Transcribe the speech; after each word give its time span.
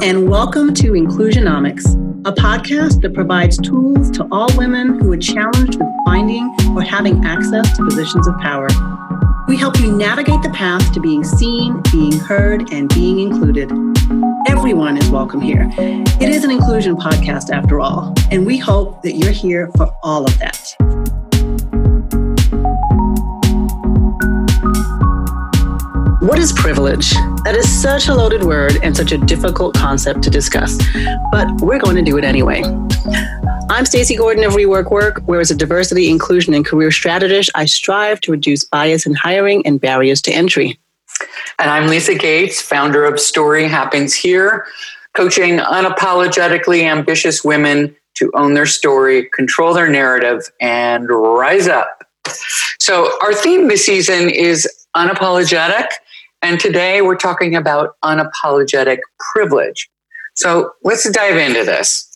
and 0.00 0.30
welcome 0.30 0.72
to 0.72 0.92
Inclusionomics, 0.92 1.84
a 2.24 2.32
podcast 2.32 3.02
that 3.02 3.12
provides 3.14 3.58
tools 3.58 4.12
to 4.12 4.28
all 4.30 4.48
women 4.56 5.00
who 5.00 5.10
are 5.10 5.16
challenged 5.16 5.76
with 5.76 5.88
finding 6.04 6.54
or 6.76 6.82
having 6.82 7.24
access 7.24 7.76
to 7.76 7.84
positions 7.84 8.28
of 8.28 8.38
power. 8.38 8.68
We 9.48 9.56
help 9.56 9.80
you 9.80 9.90
navigate 9.90 10.40
the 10.42 10.50
path 10.50 10.92
to 10.92 11.00
being 11.00 11.24
seen, 11.24 11.82
being 11.90 12.12
heard, 12.12 12.72
and 12.72 12.88
being 12.94 13.18
included. 13.18 13.72
Everyone 14.46 14.96
is 14.96 15.10
welcome 15.10 15.40
here. 15.40 15.68
It 15.78 16.28
is 16.28 16.44
an 16.44 16.52
inclusion 16.52 16.96
podcast 16.96 17.50
after 17.50 17.80
all, 17.80 18.14
and 18.30 18.46
we 18.46 18.56
hope 18.56 19.02
that 19.02 19.14
you're 19.14 19.32
here 19.32 19.68
for 19.76 19.90
all 20.04 20.24
of 20.24 20.38
that. 20.38 20.76
What 26.38 26.44
is 26.44 26.52
privilege? 26.52 27.10
That 27.42 27.56
is 27.56 27.68
such 27.68 28.06
a 28.06 28.14
loaded 28.14 28.44
word 28.44 28.78
and 28.84 28.96
such 28.96 29.10
a 29.10 29.18
difficult 29.18 29.74
concept 29.74 30.22
to 30.22 30.30
discuss, 30.30 30.78
but 31.32 31.48
we're 31.60 31.80
going 31.80 31.96
to 31.96 32.02
do 32.02 32.16
it 32.16 32.22
anyway. 32.22 32.62
I'm 33.68 33.84
Stacey 33.84 34.14
Gordon 34.14 34.44
of 34.44 34.52
Rework 34.52 34.88
Work, 34.92 35.20
where 35.24 35.40
as 35.40 35.50
a 35.50 35.56
diversity, 35.56 36.08
inclusion, 36.08 36.54
and 36.54 36.64
career 36.64 36.92
strategist, 36.92 37.50
I 37.56 37.64
strive 37.64 38.20
to 38.20 38.30
reduce 38.30 38.62
bias 38.62 39.04
in 39.04 39.14
hiring 39.14 39.66
and 39.66 39.80
barriers 39.80 40.22
to 40.22 40.30
entry. 40.30 40.78
And 41.58 41.70
I'm 41.70 41.88
Lisa 41.88 42.14
Gates, 42.14 42.62
founder 42.62 43.04
of 43.04 43.18
Story 43.18 43.66
Happens 43.66 44.14
Here, 44.14 44.64
coaching 45.14 45.58
unapologetically 45.58 46.84
ambitious 46.84 47.42
women 47.42 47.96
to 48.14 48.30
own 48.34 48.54
their 48.54 48.66
story, 48.66 49.28
control 49.34 49.74
their 49.74 49.88
narrative, 49.88 50.48
and 50.60 51.08
rise 51.10 51.66
up. 51.66 52.04
So, 52.78 53.18
our 53.22 53.34
theme 53.34 53.66
this 53.66 53.84
season 53.84 54.30
is 54.30 54.68
unapologetic. 54.94 55.88
And 56.42 56.60
today 56.60 57.02
we're 57.02 57.16
talking 57.16 57.56
about 57.56 57.96
unapologetic 58.04 58.98
privilege. 59.32 59.88
So 60.34 60.72
let's 60.84 61.08
dive 61.10 61.36
into 61.36 61.64
this. 61.64 62.08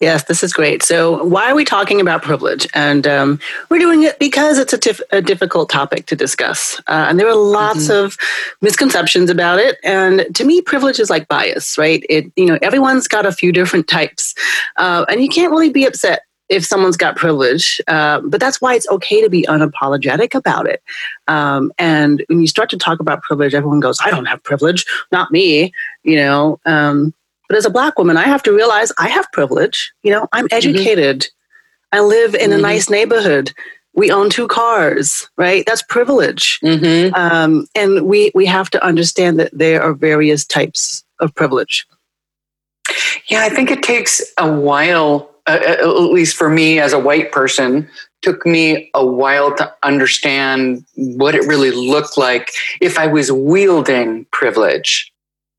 Yes, 0.00 0.24
this 0.24 0.44
is 0.44 0.52
great. 0.52 0.84
So, 0.84 1.24
why 1.24 1.50
are 1.50 1.56
we 1.56 1.64
talking 1.64 2.00
about 2.00 2.22
privilege? 2.22 2.68
And 2.72 3.04
um, 3.04 3.40
we're 3.68 3.80
doing 3.80 4.04
it 4.04 4.20
because 4.20 4.56
it's 4.56 4.72
a, 4.72 4.78
tif- 4.78 5.00
a 5.10 5.20
difficult 5.20 5.70
topic 5.70 6.06
to 6.06 6.14
discuss. 6.14 6.78
Uh, 6.86 7.06
and 7.08 7.18
there 7.18 7.26
are 7.26 7.34
lots 7.34 7.88
mm-hmm. 7.88 8.04
of 8.04 8.16
misconceptions 8.62 9.28
about 9.28 9.58
it. 9.58 9.78
And 9.82 10.24
to 10.36 10.44
me, 10.44 10.62
privilege 10.62 11.00
is 11.00 11.10
like 11.10 11.26
bias, 11.26 11.76
right? 11.76 12.06
It, 12.08 12.30
you 12.36 12.46
know, 12.46 12.60
everyone's 12.62 13.08
got 13.08 13.26
a 13.26 13.32
few 13.32 13.50
different 13.50 13.88
types. 13.88 14.34
Uh, 14.76 15.04
and 15.08 15.20
you 15.20 15.28
can't 15.28 15.50
really 15.50 15.70
be 15.70 15.84
upset 15.84 16.22
if 16.48 16.64
someone's 16.64 16.96
got 16.96 17.16
privilege. 17.16 17.80
Uh, 17.88 18.20
but 18.20 18.40
that's 18.40 18.60
why 18.60 18.74
it's 18.74 18.88
okay 18.88 19.22
to 19.22 19.28
be 19.28 19.42
unapologetic 19.42 20.34
about 20.34 20.66
it. 20.66 20.82
Um, 21.26 21.72
and 21.78 22.24
when 22.28 22.40
you 22.40 22.46
start 22.46 22.70
to 22.70 22.78
talk 22.78 23.00
about 23.00 23.22
privilege, 23.22 23.54
everyone 23.54 23.80
goes, 23.80 23.98
I 24.02 24.10
don't 24.10 24.26
have 24.26 24.42
privilege, 24.42 24.86
not 25.12 25.30
me, 25.30 25.72
you 26.04 26.16
know. 26.16 26.58
Um, 26.64 27.14
but 27.48 27.56
as 27.56 27.64
a 27.64 27.70
black 27.70 27.98
woman, 27.98 28.16
I 28.16 28.24
have 28.24 28.42
to 28.44 28.52
realize 28.52 28.92
I 28.98 29.08
have 29.08 29.30
privilege. 29.32 29.92
You 30.02 30.12
know, 30.12 30.28
I'm 30.32 30.46
mm-hmm. 30.46 30.56
educated. 30.56 31.20
Mm-hmm. 31.20 31.98
I 31.98 32.00
live 32.00 32.34
in 32.34 32.50
mm-hmm. 32.50 32.58
a 32.58 32.62
nice 32.62 32.90
neighborhood. 32.90 33.52
We 33.94 34.10
own 34.10 34.30
two 34.30 34.46
cars, 34.46 35.28
right? 35.36 35.64
That's 35.66 35.82
privilege. 35.82 36.60
Mm-hmm. 36.62 37.14
Um, 37.14 37.66
and 37.74 38.06
we, 38.06 38.30
we 38.34 38.46
have 38.46 38.70
to 38.70 38.84
understand 38.84 39.40
that 39.40 39.50
there 39.52 39.82
are 39.82 39.94
various 39.94 40.44
types 40.46 41.04
of 41.20 41.34
privilege. 41.34 41.86
Yeah, 43.28 43.42
I 43.42 43.48
think 43.48 43.70
it 43.70 43.82
takes 43.82 44.22
a 44.38 44.50
while 44.50 45.30
at 45.48 45.86
least 45.86 46.36
for 46.36 46.48
me 46.48 46.78
as 46.78 46.92
a 46.92 46.98
white 46.98 47.32
person, 47.32 47.88
took 48.22 48.44
me 48.44 48.90
a 48.94 49.06
while 49.06 49.54
to 49.56 49.72
understand 49.82 50.84
what 50.94 51.34
it 51.34 51.46
really 51.46 51.70
looked 51.70 52.18
like 52.18 52.50
if 52.80 52.98
I 52.98 53.06
was 53.06 53.30
wielding 53.32 54.26
privilege, 54.32 55.12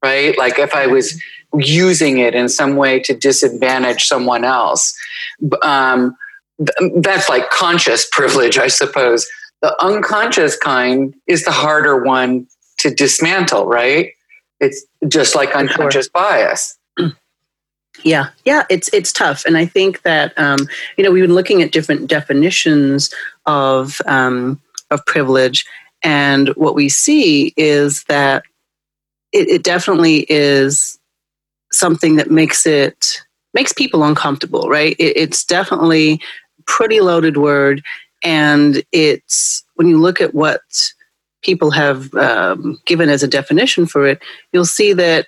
right? 0.03 0.37
Like 0.37 0.59
if 0.59 0.75
I 0.75 0.87
was 0.87 1.21
using 1.57 2.19
it 2.19 2.35
in 2.35 2.49
some 2.49 2.75
way 2.75 2.99
to 2.99 3.15
disadvantage 3.15 4.05
someone 4.05 4.43
else. 4.43 4.95
Um, 5.63 6.15
that's 6.97 7.29
like 7.29 7.49
conscious 7.49 8.07
privilege, 8.11 8.57
I 8.57 8.67
suppose. 8.67 9.27
The 9.61 9.75
unconscious 9.83 10.55
kind 10.55 11.13
is 11.27 11.43
the 11.43 11.51
harder 11.51 12.03
one 12.03 12.47
to 12.79 12.93
dismantle, 12.93 13.65
right? 13.65 14.11
It's 14.59 14.85
just 15.07 15.35
like 15.35 15.55
unconscious 15.55 16.05
sure. 16.05 16.11
bias. 16.13 16.77
Yeah, 18.03 18.29
yeah, 18.45 18.65
it's 18.69 18.89
it's 18.93 19.11
tough, 19.11 19.45
and 19.45 19.57
I 19.57 19.65
think 19.65 20.03
that 20.03 20.37
um, 20.37 20.67
you 20.97 21.03
know 21.03 21.11
we've 21.11 21.23
been 21.23 21.35
looking 21.35 21.61
at 21.61 21.71
different 21.71 22.07
definitions 22.07 23.13
of 23.45 24.01
um, 24.05 24.61
of 24.89 25.05
privilege, 25.05 25.65
and 26.03 26.49
what 26.49 26.75
we 26.75 26.89
see 26.89 27.53
is 27.57 28.03
that 28.05 28.43
it, 29.33 29.49
it 29.49 29.63
definitely 29.63 30.25
is 30.29 30.97
something 31.71 32.15
that 32.15 32.31
makes 32.31 32.65
it 32.65 33.21
makes 33.53 33.73
people 33.73 34.03
uncomfortable, 34.03 34.69
right? 34.69 34.95
It, 34.99 35.17
it's 35.17 35.43
definitely 35.43 36.21
pretty 36.65 37.01
loaded 37.01 37.37
word, 37.37 37.83
and 38.23 38.83
it's 38.91 39.63
when 39.75 39.87
you 39.87 39.99
look 39.99 40.21
at 40.21 40.33
what 40.33 40.61
people 41.41 41.71
have 41.71 42.13
um, 42.15 42.79
given 42.85 43.09
as 43.09 43.23
a 43.23 43.27
definition 43.27 43.85
for 43.85 44.05
it, 44.05 44.21
you'll 44.51 44.65
see 44.65 44.93
that 44.93 45.27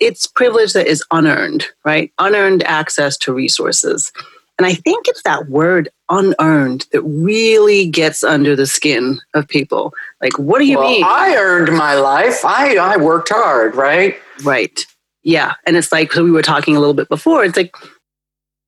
it's 0.00 0.26
privilege 0.26 0.72
that 0.72 0.86
is 0.86 1.04
unearned, 1.10 1.66
right? 1.84 2.12
Unearned 2.18 2.62
access 2.64 3.16
to 3.18 3.32
resources. 3.32 4.12
And 4.58 4.66
I 4.66 4.74
think 4.74 5.06
it's 5.06 5.22
that 5.24 5.48
word 5.48 5.90
unearned 6.08 6.86
that 6.92 7.02
really 7.02 7.88
gets 7.88 8.24
under 8.24 8.56
the 8.56 8.66
skin 8.66 9.20
of 9.34 9.46
people. 9.46 9.92
Like, 10.22 10.38
what 10.38 10.60
do 10.60 10.64
you 10.64 10.78
well, 10.78 10.88
mean? 10.90 11.04
I 11.04 11.36
earned 11.36 11.76
my 11.76 11.94
life. 11.94 12.44
I, 12.44 12.76
I 12.76 12.96
worked 12.96 13.28
hard, 13.28 13.74
right? 13.74 14.16
Right. 14.42 14.86
Yeah. 15.22 15.54
And 15.66 15.76
it's 15.76 15.92
like, 15.92 16.12
so 16.12 16.24
we 16.24 16.30
were 16.30 16.42
talking 16.42 16.76
a 16.76 16.80
little 16.80 16.94
bit 16.94 17.08
before, 17.08 17.44
it's 17.44 17.56
like, 17.56 17.76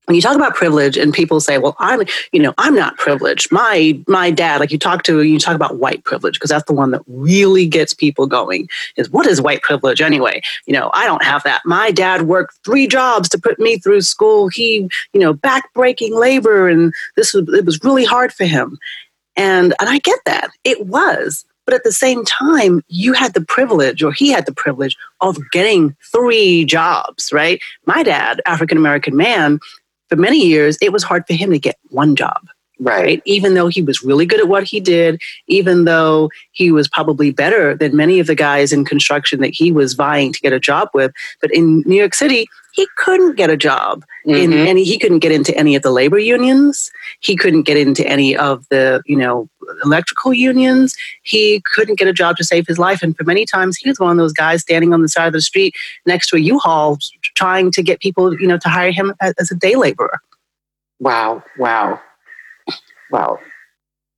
when 0.09 0.15
you 0.15 0.23
talk 0.23 0.35
about 0.35 0.55
privilege 0.55 0.97
and 0.97 1.13
people 1.13 1.39
say, 1.39 1.59
well, 1.59 1.75
I'm, 1.77 2.01
you 2.31 2.39
know, 2.41 2.55
I'm 2.57 2.73
not 2.73 2.97
privileged. 2.97 3.51
My, 3.51 3.95
my 4.07 4.31
dad, 4.31 4.59
like 4.59 4.71
you 4.71 4.79
talk 4.79 5.03
to, 5.03 5.21
you 5.21 5.37
talk 5.37 5.53
about 5.53 5.77
white 5.77 6.03
privilege 6.03 6.33
because 6.33 6.49
that's 6.49 6.65
the 6.65 6.73
one 6.73 6.89
that 6.89 7.03
really 7.05 7.67
gets 7.67 7.93
people 7.93 8.25
going 8.25 8.67
is 8.97 9.11
what 9.11 9.27
is 9.27 9.39
white 9.39 9.61
privilege 9.61 10.01
anyway? 10.01 10.41
You 10.65 10.73
know, 10.73 10.89
I 10.95 11.05
don't 11.05 11.23
have 11.23 11.43
that. 11.43 11.61
My 11.63 11.91
dad 11.91 12.23
worked 12.23 12.57
three 12.65 12.87
jobs 12.87 13.29
to 13.29 13.37
put 13.37 13.59
me 13.59 13.77
through 13.77 14.01
school. 14.01 14.47
He, 14.47 14.89
you 15.13 15.19
know, 15.19 15.35
backbreaking 15.35 16.19
labor 16.19 16.67
and 16.67 16.91
this 17.15 17.31
was, 17.31 17.47
it 17.53 17.63
was 17.63 17.79
really 17.83 18.03
hard 18.03 18.33
for 18.33 18.45
him. 18.45 18.79
And, 19.35 19.75
and 19.79 19.89
I 19.89 19.99
get 19.99 20.17
that 20.25 20.49
it 20.63 20.87
was, 20.87 21.45
but 21.65 21.75
at 21.75 21.83
the 21.83 21.91
same 21.91 22.25
time, 22.25 22.81
you 22.87 23.13
had 23.13 23.35
the 23.35 23.41
privilege, 23.41 24.01
or 24.01 24.11
he 24.11 24.31
had 24.31 24.47
the 24.47 24.51
privilege 24.51 24.97
of 25.21 25.37
getting 25.51 25.95
three 26.11 26.65
jobs, 26.65 27.31
right? 27.31 27.61
My 27.85 28.01
dad, 28.01 28.41
African 28.47 28.75
American 28.75 29.15
man, 29.15 29.59
for 30.09 30.15
many 30.15 30.45
years, 30.45 30.77
it 30.81 30.91
was 30.91 31.03
hard 31.03 31.25
for 31.27 31.33
him 31.33 31.51
to 31.51 31.59
get 31.59 31.77
one 31.89 32.15
job. 32.15 32.47
Right. 32.81 33.03
right. 33.03 33.21
Even 33.25 33.55
though 33.55 33.67
he 33.67 33.81
was 33.81 34.03
really 34.03 34.25
good 34.25 34.39
at 34.39 34.47
what 34.47 34.63
he 34.63 34.79
did, 34.79 35.21
even 35.47 35.83
though 35.83 36.29
he 36.51 36.71
was 36.71 36.87
probably 36.87 37.29
better 37.29 37.75
than 37.75 37.95
many 37.95 38.19
of 38.19 38.27
the 38.27 38.35
guys 38.35 38.71
in 38.71 38.85
construction 38.85 39.41
that 39.41 39.53
he 39.53 39.71
was 39.71 39.93
vying 39.93 40.31
to 40.31 40.39
get 40.39 40.53
a 40.53 40.61
job 40.61 40.87
with. 40.93 41.11
But 41.41 41.53
in 41.53 41.81
New 41.85 41.97
York 41.97 42.13
City, 42.13 42.47
he 42.73 42.87
couldn't 42.95 43.35
get 43.35 43.49
a 43.49 43.57
job 43.57 44.05
mm-hmm. 44.25 44.35
in 44.35 44.53
any 44.53 44.83
he 44.83 44.97
couldn't 44.97 45.19
get 45.19 45.31
into 45.31 45.55
any 45.57 45.75
of 45.75 45.81
the 45.81 45.91
labor 45.91 46.19
unions 46.19 46.91
he 47.19 47.35
couldn't 47.35 47.63
get 47.63 47.77
into 47.77 48.05
any 48.07 48.37
of 48.37 48.65
the 48.69 49.01
you 49.05 49.17
know 49.17 49.49
electrical 49.83 50.33
unions. 50.33 50.95
He 51.23 51.61
couldn't 51.73 51.97
get 51.99 52.07
a 52.07 52.13
job 52.13 52.37
to 52.37 52.43
save 52.43 52.67
his 52.67 52.79
life 52.79 53.01
and 53.01 53.15
for 53.15 53.23
many 53.23 53.45
times 53.45 53.77
he 53.77 53.89
was 53.89 53.99
one 53.99 54.11
of 54.11 54.17
those 54.17 54.33
guys 54.33 54.61
standing 54.61 54.93
on 54.93 55.01
the 55.01 55.09
side 55.09 55.27
of 55.27 55.33
the 55.33 55.41
street 55.41 55.75
next 56.05 56.27
to 56.27 56.35
a 56.35 56.39
u-haul 56.39 56.97
trying 57.35 57.71
to 57.71 57.83
get 57.83 57.99
people 57.99 58.33
you 58.39 58.47
know 58.47 58.57
to 58.57 58.69
hire 58.69 58.91
him 58.91 59.13
as 59.21 59.51
a 59.51 59.55
day 59.55 59.75
laborer. 59.75 60.19
Wow 60.99 61.43
wow. 61.57 61.99
Wow. 63.11 63.39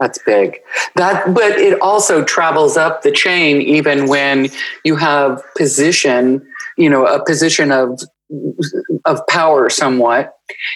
That's 0.02 0.18
big. 0.18 0.60
That, 0.96 1.32
but 1.32 1.52
it 1.60 1.80
also 1.80 2.24
travels 2.24 2.76
up 2.76 3.04
the 3.04 3.12
chain 3.12 3.62
even 3.62 4.08
when 4.08 4.48
you 4.84 4.96
have 4.96 5.44
position, 5.56 6.46
you 6.76 6.90
know, 6.90 7.06
a 7.06 7.24
position 7.24 7.72
of 7.72 8.02
of 9.06 9.26
power 9.28 9.70
somewhat. 9.70 10.34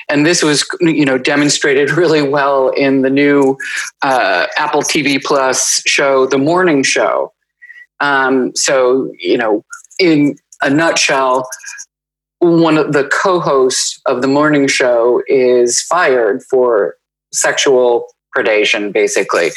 And 0.09 0.25
this 0.25 0.43
was 0.43 0.67
you 0.81 1.05
know 1.05 1.17
demonstrated 1.17 1.91
really 1.97 2.21
well 2.21 2.69
in 2.69 3.01
the 3.01 3.09
new 3.09 3.57
uh, 4.01 4.47
apple 4.57 4.81
tv 4.81 5.23
plus 5.23 5.81
show 5.85 6.25
the 6.25 6.37
morning 6.37 6.83
show. 6.83 7.31
Um, 7.99 8.55
so 8.55 9.11
you 9.19 9.37
know 9.37 9.63
in 9.99 10.35
a 10.61 10.69
nutshell 10.69 11.47
one 12.39 12.77
of 12.77 12.93
the 12.93 13.05
co-hosts 13.05 13.99
of 14.05 14.21
the 14.21 14.27
morning 14.27 14.67
show 14.67 15.21
is 15.27 15.81
fired 15.81 16.43
for 16.49 16.95
sexual 17.33 18.07
predation 18.35 18.91
basically. 18.91 19.51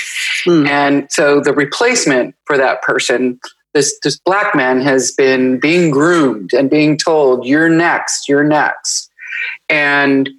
Hmm. 0.44 0.66
and 0.66 1.06
so 1.10 1.40
the 1.40 1.52
replacement 1.52 2.36
for 2.46 2.56
that 2.56 2.80
person 2.82 3.40
this 3.74 3.98
this 4.02 4.18
black 4.18 4.54
man 4.54 4.80
has 4.80 5.12
been 5.12 5.60
being 5.60 5.90
groomed 5.90 6.52
and 6.52 6.70
being 6.70 6.96
told 6.96 7.46
you're 7.46 7.68
next 7.68 8.28
you're 8.28 8.44
next 8.44 9.10
and 9.68 10.30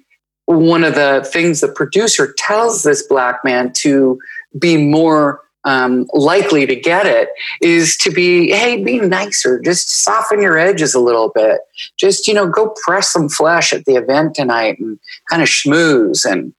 one 0.46 0.82
of 0.82 0.94
the 0.94 1.26
things 1.32 1.60
the 1.60 1.68
producer 1.68 2.34
tells 2.36 2.82
this 2.82 3.06
black 3.06 3.44
man 3.44 3.72
to 3.72 4.18
be 4.58 4.76
more 4.76 5.40
um, 5.64 6.06
likely 6.12 6.66
to 6.66 6.74
get 6.74 7.06
it 7.06 7.28
is 7.60 7.96
to 7.98 8.10
be, 8.10 8.50
hey, 8.50 8.82
be 8.82 8.98
nicer. 8.98 9.60
Just 9.60 10.02
soften 10.02 10.40
your 10.40 10.58
edges 10.58 10.94
a 10.94 11.00
little 11.00 11.30
bit. 11.34 11.60
Just, 11.98 12.26
you 12.26 12.34
know, 12.34 12.48
go 12.48 12.74
press 12.84 13.12
some 13.12 13.28
flesh 13.28 13.72
at 13.72 13.84
the 13.84 13.96
event 13.96 14.34
tonight 14.34 14.78
and 14.78 14.98
kind 15.28 15.42
of 15.42 15.48
schmooze 15.48 16.24
and, 16.24 16.54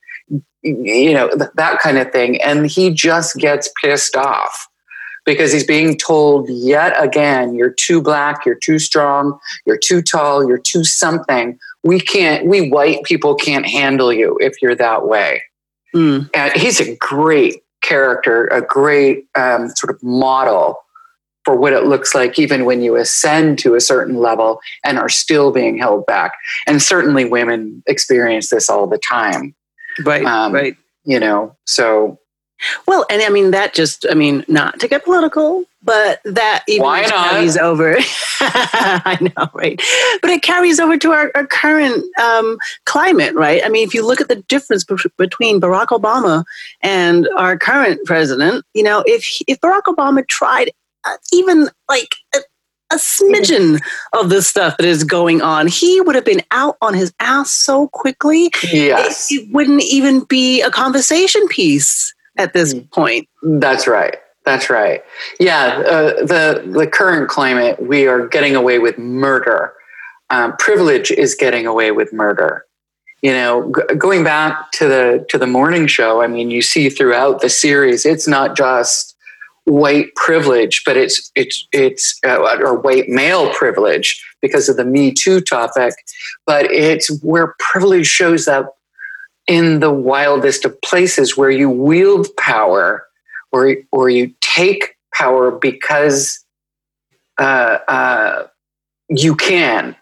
you 0.62 1.14
know, 1.14 1.30
th- 1.30 1.50
that 1.56 1.80
kind 1.80 1.98
of 1.98 2.12
thing. 2.12 2.40
And 2.42 2.68
he 2.68 2.92
just 2.92 3.38
gets 3.38 3.72
pissed 3.84 4.16
off 4.16 4.68
because 5.26 5.54
he's 5.54 5.66
being 5.66 5.98
told 5.98 6.50
yet 6.50 6.94
again, 7.02 7.54
you're 7.54 7.74
too 7.74 8.02
black, 8.02 8.46
you're 8.46 8.56
too 8.56 8.80
strong, 8.80 9.40
you're 9.66 9.78
too 9.78 10.02
tall, 10.02 10.48
you're 10.48 10.58
too 10.58 10.84
something. 10.84 11.60
We 11.84 12.00
can't, 12.00 12.46
we 12.46 12.70
white 12.70 13.04
people 13.04 13.36
can't 13.36 13.66
handle 13.66 14.12
you 14.12 14.38
if 14.42 14.62
you're 14.62 14.76
that 14.76 15.08
way. 15.08 15.44
Mm. 15.96 16.30
And 16.34 16.54
he's 16.54 16.80
a 16.80 16.96
great 16.98 17.64
character, 17.82 18.48
a 18.48 18.62
great 18.62 19.26
um, 19.36 19.70
sort 19.70 19.94
of 19.94 20.02
model 20.02 20.78
for 21.44 21.56
what 21.56 21.74
it 21.74 21.86
looks 21.86 22.14
like, 22.14 22.38
even 22.38 22.66
when 22.66 22.82
you 22.82 22.96
ascend 22.96 23.58
to 23.60 23.74
a 23.74 23.82
certain 23.82 24.18
level 24.18 24.60
and 24.86 25.00
are 25.00 25.10
still 25.10 25.52
being 25.52 25.78
held 25.78 26.06
back. 26.06 26.34
And 26.68 26.82
certainly 26.82 27.26
women 27.26 27.84
experience 27.88 28.50
this 28.50 28.70
all 28.70 28.88
the 28.88 29.00
time. 29.00 29.56
Right, 30.04 30.24
um, 30.24 30.54
right. 30.54 30.76
You 31.04 31.20
know, 31.20 31.58
so 31.66 32.20
well, 32.88 33.06
and 33.10 33.22
I 33.22 33.30
mean 33.30 33.52
that 33.52 33.74
just 33.74 34.06
I 34.10 34.14
mean 34.14 34.46
not 34.48 34.80
to 34.80 34.88
get 34.88 35.04
political, 35.04 35.66
but 35.84 36.20
that 36.26 36.64
even 36.68 36.84
Why 36.84 37.02
not? 37.02 37.32
carries 37.32 37.58
over. 37.58 37.98
I 38.42 39.18
know, 39.22 39.50
right? 39.54 39.82
But 40.22 40.32
it 40.32 40.44
carries 40.44 40.80
over 40.80 40.98
to 40.98 41.12
our, 41.12 41.32
our 41.36 41.48
current 41.48 42.04
um, 42.20 42.58
climate, 42.86 43.34
right? 43.34 43.62
I 43.66 43.70
mean, 43.70 43.88
if 43.88 43.94
you 43.94 44.06
look 44.06 44.22
at 44.22 44.28
the 44.28 44.38
difference 44.48 44.84
be- 44.84 44.96
between 45.18 45.60
Barack 45.60 45.88
Obama 45.88 46.44
and 46.82 47.28
our 47.38 47.58
current 47.58 48.00
president, 48.06 48.66
you 48.74 48.84
know, 48.84 49.04
if 49.06 49.42
if 49.48 49.60
Barack 49.62 49.84
Obama 49.84 50.28
tried 50.28 50.72
uh, 51.06 51.18
even 51.34 51.70
like 51.90 52.16
a, 52.36 52.40
a 52.92 52.96
smidgen 52.98 53.80
of 54.14 54.30
the 54.30 54.42
stuff 54.42 54.78
that 54.78 54.86
is 54.86 55.04
going 55.04 55.42
on, 55.42 55.66
he 55.68 56.00
would 56.02 56.16
have 56.16 56.26
been 56.26 56.44
out 56.52 56.78
on 56.82 56.94
his 56.94 57.12
ass 57.20 57.52
so 57.52 57.88
quickly. 57.88 58.52
Yes, 58.64 59.32
it, 59.32 59.42
it 59.42 59.52
wouldn't 59.52 59.84
even 59.84 60.26
be 60.26 60.62
a 60.62 60.70
conversation 60.70 61.48
piece 61.48 62.14
at 62.38 62.54
this 62.54 62.74
mm. 62.74 62.90
point. 62.92 63.28
That's 63.44 63.88
right. 63.88 64.18
That's 64.46 64.70
right. 64.70 65.04
Yeah, 65.40 65.84
uh, 65.86 66.26
the 66.26 66.64
the 66.66 66.88
current 66.88 67.30
climate, 67.30 67.82
we 67.82 68.08
are 68.08 68.28
getting 68.28 68.56
away 68.56 68.80
with 68.80 68.98
murder. 68.98 69.74
Um, 70.32 70.56
privilege 70.58 71.12
is 71.12 71.36
getting 71.36 71.68
away 71.68 71.92
with 71.92 72.12
murder. 72.12 72.66
You 73.22 73.34
know, 73.34 73.72
g- 73.76 73.96
going 73.96 74.24
back 74.24 74.72
to 74.74 74.88
the 74.88 75.26
to 75.30 75.38
the 75.38 75.46
morning 75.46 75.86
show. 75.86 76.22
I 76.22 76.28
mean, 76.28 76.50
you 76.50 76.64
see 76.64 76.90
throughout 76.90 77.42
the 77.42 77.50
series, 77.50 78.04
it's 78.06 78.28
not 78.28 78.58
just 78.58 79.16
white 79.66 80.14
privilege, 80.16 80.84
but 80.86 80.98
it's 80.98 81.32
it's 81.36 81.68
it's 81.72 82.20
uh, 82.26 82.38
or 82.40 82.80
white 82.80 83.10
male 83.10 83.54
privilege 83.54 84.24
because 84.42 84.70
of 84.70 84.76
the 84.76 84.86
Me 84.86 85.12
Too 85.12 85.40
topic. 85.40 85.94
But 86.48 86.66
it's 86.72 87.12
where 87.22 87.54
privilege 87.60 88.08
shows 88.08 88.48
up 88.48 88.76
in 89.48 89.80
the 89.80 89.92
wildest 89.92 90.66
of 90.66 90.80
places 90.82 91.36
where 91.36 91.50
you 91.50 91.70
wield 91.70 92.28
power 92.38 93.06
or, 93.52 93.76
or 93.92 94.10
you 94.10 94.34
take 94.42 94.96
power 95.14 95.52
because 95.52 96.44
uh, 97.38 97.80
uh, 97.88 98.48
you 99.10 99.36
can. 99.36 99.96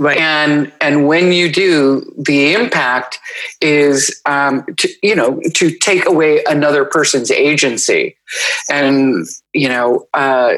Right. 0.00 0.16
And 0.16 0.70
and 0.80 1.08
when 1.08 1.32
you 1.32 1.50
do, 1.50 2.08
the 2.16 2.54
impact 2.54 3.18
is 3.60 4.20
um, 4.26 4.64
to 4.76 4.88
you 5.02 5.16
know 5.16 5.40
to 5.54 5.70
take 5.70 6.06
away 6.06 6.44
another 6.44 6.84
person's 6.84 7.32
agency, 7.32 8.16
and 8.70 9.26
you 9.54 9.68
know 9.68 10.06
uh, 10.14 10.54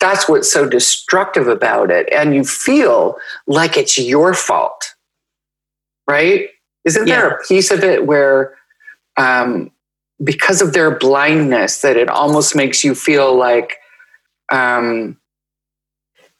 that's 0.00 0.28
what's 0.28 0.52
so 0.52 0.68
destructive 0.68 1.46
about 1.46 1.92
it. 1.92 2.08
And 2.12 2.34
you 2.34 2.42
feel 2.42 3.16
like 3.46 3.76
it's 3.76 3.96
your 3.96 4.34
fault 4.34 4.95
right? 6.06 6.48
Isn't 6.84 7.06
yeah. 7.06 7.20
there 7.20 7.30
a 7.30 7.44
piece 7.44 7.70
of 7.70 7.82
it 7.82 8.06
where, 8.06 8.54
um, 9.16 9.70
because 10.22 10.62
of 10.62 10.72
their 10.72 10.96
blindness, 10.96 11.80
that 11.82 11.96
it 11.96 12.08
almost 12.08 12.54
makes 12.54 12.84
you 12.84 12.94
feel 12.94 13.36
like, 13.36 13.76
um, 14.50 15.18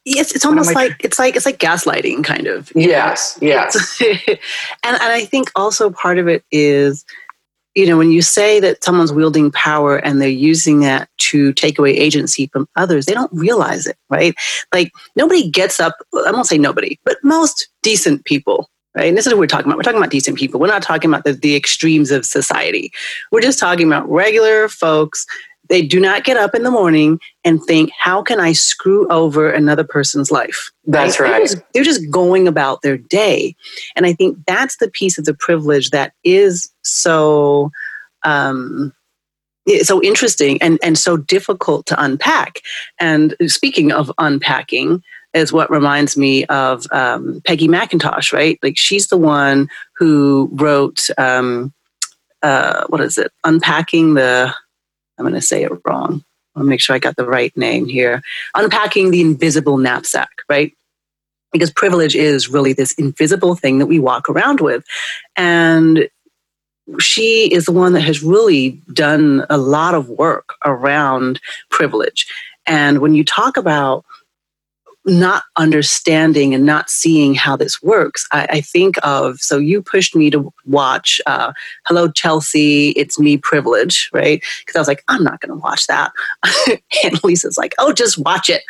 Yes, 0.09 0.37
it's 0.37 0.47
almost 0.47 0.73
like 0.73 0.93
it's 1.03 1.19
like 1.19 1.35
it's 1.35 1.45
like 1.45 1.59
gaslighting, 1.59 2.23
kind 2.23 2.47
of. 2.47 2.71
Yes, 2.77 3.43
know? 3.43 3.49
yes. 3.49 4.01
and 4.01 4.39
and 4.85 5.03
I 5.03 5.25
think 5.25 5.51
also 5.57 5.91
part 5.91 6.19
of 6.19 6.29
it 6.29 6.45
is, 6.53 7.05
you 7.75 7.87
know, 7.87 7.99
when 7.99 8.13
you 8.13 8.23
say 8.23 8.61
that 8.61 8.85
someone's 8.85 9.13
wielding 9.13 9.51
power 9.51 9.97
and 9.97 10.23
they're 10.23 10.29
using 10.29 10.79
that 10.81 11.09
to 11.19 11.53
take 11.55 11.77
away 11.77 11.91
agency 11.91 12.47
from 12.53 12.69
others, 12.77 13.07
they 13.07 13.15
don't 13.15 13.33
realize 13.33 13.89
it, 13.89 13.97
right? 14.09 14.33
Like 14.73 14.93
nobody 15.17 15.51
gets 15.51 15.81
up. 15.81 15.97
I 16.15 16.31
won't 16.31 16.47
say 16.47 16.57
nobody, 16.57 17.01
but 17.05 17.17
most 17.25 17.69
decent 17.83 18.25
people 18.27 18.71
right? 18.97 19.09
And 19.09 19.17
this 19.17 19.27
is 19.27 19.33
what 19.33 19.39
we're 19.39 19.47
talking 19.47 19.67
about. 19.67 19.77
We're 19.77 19.83
talking 19.83 19.99
about 19.99 20.11
decent 20.11 20.39
people. 20.39 20.59
We're 20.59 20.67
not 20.67 20.83
talking 20.83 21.11
about 21.11 21.25
the, 21.25 21.35
the 21.35 21.55
extremes 21.55 22.11
of 22.11 22.25
society. 22.25 22.93
We're 23.31 23.41
just 23.41 23.59
talking 23.59 23.87
about 23.87 24.09
regular 24.11 24.69
folks. 24.69 25.27
They 25.69 25.83
do 25.83 26.01
not 26.01 26.25
get 26.25 26.37
up 26.37 26.55
in 26.55 26.63
the 26.63 26.71
morning 26.71 27.19
and 27.45 27.63
think, 27.65 27.91
how 27.99 28.23
can 28.23 28.41
I 28.41 28.53
screw 28.53 29.07
over 29.09 29.51
another 29.51 29.85
person's 29.85 30.31
life? 30.31 30.71
That's 30.85 31.19
right. 31.21 31.31
They're 31.31 31.41
just, 31.41 31.59
they're 31.75 31.85
just 31.85 32.11
going 32.11 32.49
about 32.49 32.83
their 32.83 32.97
day. 32.97 33.55
And 33.97 34.07
I 34.07 34.13
think 34.13 34.39
that's 34.47 34.77
the 34.77 34.91
piece 34.91 35.19
of 35.19 35.25
the 35.25 35.35
privilege 35.35 35.91
that 35.91 36.13
is 36.25 36.71
so 36.83 37.71
um, 38.25 38.93
so 39.83 40.03
interesting 40.03 40.61
and, 40.63 40.79
and 40.83 40.97
so 40.97 41.17
difficult 41.17 41.87
to 41.87 42.01
unpack. 42.03 42.61
And 43.01 43.35
speaking 43.47 43.93
of 43.93 44.13
unpacking, 44.19 45.03
is 45.35 45.53
what 45.53 45.71
reminds 45.71 46.17
me 46.17 46.45
of 46.47 46.87
um, 46.93 47.43
Peggy 47.45 47.69
McIntosh, 47.69 48.33
right? 48.33 48.59
Like 48.63 48.79
she's 48.79 49.09
the 49.09 49.19
one 49.19 49.69
who 49.97 50.49
wrote, 50.53 51.09
um, 51.19 51.73
uh, 52.43 52.87
what 52.89 53.01
is 53.01 53.19
it? 53.19 53.33
Unpacking 53.45 54.15
the, 54.15 54.55
I'm 55.19 55.25
going 55.25 55.35
to 55.35 55.41
say 55.43 55.63
it 55.63 55.73
wrong. 55.85 56.25
I'll 56.55 56.65
make 56.65 56.81
sure 56.81 56.97
I 56.97 56.99
got 56.99 57.17
the 57.17 57.27
right 57.27 57.55
name 57.57 57.87
here. 57.87 58.23
Unpacking 58.55 59.11
the 59.11 59.21
invisible 59.21 59.77
knapsack, 59.77 60.31
right? 60.49 60.73
Because 61.53 61.71
privilege 61.71 62.17
is 62.17 62.49
really 62.49 62.73
this 62.73 62.93
invisible 62.93 63.55
thing 63.55 63.79
that 63.79 63.87
we 63.87 63.99
walk 63.99 64.29
around 64.29 64.61
with. 64.61 64.85
And 65.37 66.09
she 66.99 67.53
is 67.53 67.65
the 67.65 67.73
one 67.73 67.93
that 67.93 68.03
has 68.03 68.23
really 68.23 68.81
done 68.93 69.45
a 69.51 69.59
lot 69.59 69.95
of 69.95 70.09
work 70.09 70.55
around 70.65 71.41
privilege. 71.71 72.27
And 72.67 73.01
when 73.01 73.15
you 73.15 73.25
talk 73.25 73.57
about 73.57 74.05
not 75.07 75.45
understanding 75.57 76.53
and 76.53 76.67
not 76.67 76.91
seeing 76.91 77.35
how 77.35 77.57
this 77.57 77.81
works, 77.83 78.27
I, 78.33 78.47
I 78.51 78.61
think 78.61 78.97
of 79.03 79.39
so 79.41 79.59
you 79.59 79.81
pushed 79.81 80.17
me 80.17 80.31
to 80.31 80.53
watch 80.65 81.21
uh, 81.27 81.53
Hello 81.87 82.11
Chelsea, 82.11 82.91
It's 82.91 83.19
Me 83.19 83.37
Privilege, 83.37 84.11
right? 84.13 84.43
Because 84.61 84.77
I 84.77 84.79
was 84.81 84.89
like, 84.89 85.05
I'm 85.09 85.23
not 85.23 85.41
going 85.41 85.51
to 85.51 85.63
watch 85.63 85.87
that. 85.87 86.13
and 87.05 87.23
Lisa's 87.25 87.57
like, 87.57 87.75
oh, 87.79 87.93
just 87.93 88.19
watch 88.19 88.51
it. 88.51 88.63